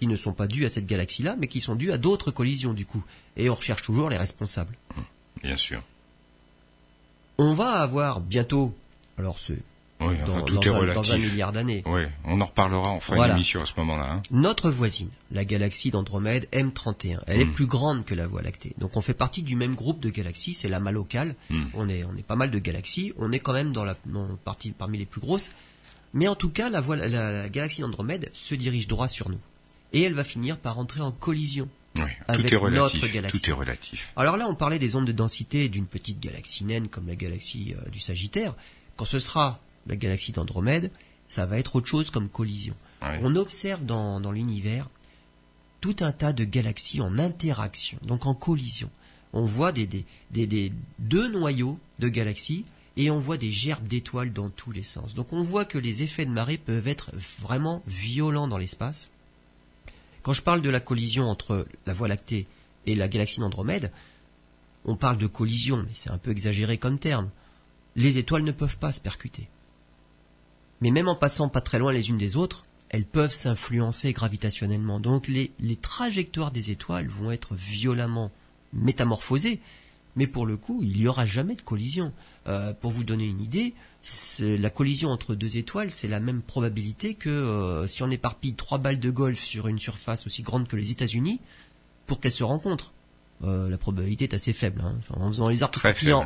[0.01, 2.73] qui ne sont pas dues à cette galaxie-là, mais qui sont dues à d'autres collisions
[2.73, 3.03] du coup.
[3.37, 4.77] Et on recherche toujours les responsables.
[5.43, 5.83] Bien sûr.
[7.37, 8.75] On va avoir bientôt,
[9.19, 9.53] alors ce
[10.01, 10.95] oui, enfin, tout est relatif.
[10.95, 11.83] dans un milliard d'années.
[11.87, 14.13] Oui, on en reparlera, on fera une émission à ce moment-là.
[14.13, 14.23] Hein.
[14.31, 17.53] Notre voisine, la galaxie d'Andromède M31, elle est hmm.
[17.53, 18.75] plus grande que la Voie lactée.
[18.79, 21.35] Donc on fait partie du même groupe de galaxies, c'est l'amas local.
[21.51, 21.65] Hmm.
[21.75, 23.97] On est on est pas mal de galaxies, on est quand même dans la
[24.45, 25.53] partie parmi les plus grosses.
[26.15, 29.41] Mais en tout cas, la, voie, la, galaxie d'Andromède se dirige droit sur nous.
[29.93, 33.41] Et elle va finir par entrer en collision oui, avec tout est relatif, notre galaxie.
[33.41, 34.13] Tout est relatif.
[34.17, 37.75] Alors là, on parlait des ondes de densité d'une petite galaxie naine comme la galaxie
[37.75, 38.55] euh, du Sagittaire.
[38.97, 40.91] Quand ce sera la galaxie d'Andromède,
[41.27, 42.75] ça va être autre chose comme collision.
[43.23, 44.89] On observe dans, l'univers
[45.81, 48.91] tout un tas de galaxies en interaction, donc en collision.
[49.33, 49.87] On voit des,
[50.31, 52.65] des, deux noyaux de galaxies
[52.97, 55.15] et on voit des gerbes d'étoiles dans tous les sens.
[55.15, 59.09] Donc on voit que les effets de marée peuvent être vraiment violents dans l'espace.
[60.23, 62.47] Quand je parle de la collision entre la Voie lactée
[62.87, 63.93] et la galaxie d'Andromède,
[64.85, 67.31] on parle de collision, mais c'est un peu exagéré comme terme.
[67.95, 69.49] Les étoiles ne peuvent pas se percuter.
[70.81, 75.01] Mais même en passant pas très loin les unes des autres, elles peuvent s'influencer gravitationnellement.
[75.01, 78.31] Donc les, trajectoires des étoiles vont être violemment
[78.73, 79.61] métamorphosées,
[80.17, 82.13] mais pour le coup, il n'y aura jamais de collision.
[82.47, 83.75] Euh, pour vous donner une idée,
[84.41, 88.79] la collision entre deux étoiles, c'est la même probabilité que euh, si on éparpille trois
[88.79, 91.41] balles de golf sur une surface aussi grande que les États-Unis,
[92.07, 92.93] pour qu'elles se rencontrent.
[93.45, 94.83] Euh, la probabilité est assez faible.
[94.85, 94.97] Hein.
[95.11, 95.79] En faisant les arcs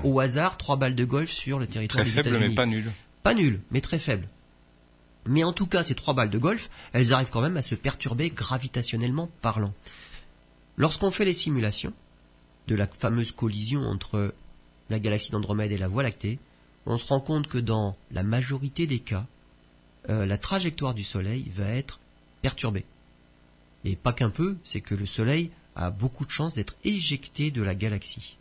[0.05, 2.49] au hasard, trois balles de golf sur le territoire des États-Unis.
[2.49, 2.91] mais pas nul.
[3.23, 4.29] Pas nul, mais très faible.
[5.27, 7.75] Mais en tout cas, ces trois balles de golf, elles arrivent quand même à se
[7.75, 9.73] perturber gravitationnellement parlant.
[10.77, 11.93] Lorsqu'on fait les simulations
[12.67, 14.35] de la fameuse collision entre
[14.91, 16.39] la galaxie d'Andromède et la Voie lactée,
[16.87, 19.27] on se rend compte que dans la majorité des cas,
[20.09, 22.01] euh, la trajectoire du Soleil va être
[22.41, 22.85] perturbée.
[23.85, 27.63] Et pas qu'un peu, c'est que le Soleil a beaucoup de chances d'être éjecté de
[27.63, 28.37] la galaxie.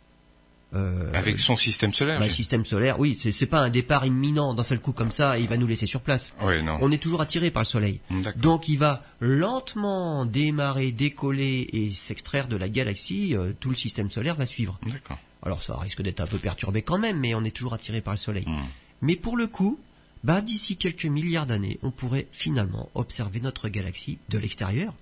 [0.74, 2.18] Euh, Avec son système solaire.
[2.18, 5.46] Bah, système solaire, oui, c'est pas un départ imminent d'un seul coup comme ça, il
[5.48, 6.32] va nous laisser sur place.
[6.40, 6.78] non.
[6.80, 8.00] On est toujours attiré par le Soleil.
[8.36, 13.36] Donc il va lentement démarrer, décoller et s'extraire de la galaxie.
[13.36, 14.78] Euh, tout le système solaire va suivre.
[14.86, 15.18] D'accord.
[15.42, 18.14] Alors ça risque d'être un peu perturbé quand même, mais on est toujours attiré par
[18.14, 18.44] le Soleil.
[18.46, 18.62] Hmm.
[19.02, 19.78] Mais pour le coup,
[20.24, 24.94] bah d'ici quelques milliards d'années, on pourrait finalement observer notre galaxie de l'extérieur,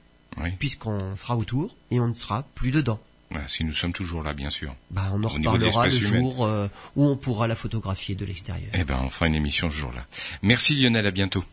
[0.58, 3.00] puisqu'on sera autour et on ne sera plus dedans
[3.46, 4.74] si nous sommes toujours là, bien sûr.
[4.90, 8.70] Bah, on en reparlera le jour euh, où on pourra la photographier de l'extérieur.
[8.74, 10.04] Eh ben, on fera une émission ce jour-là.
[10.42, 11.44] Merci Lionel, à bientôt.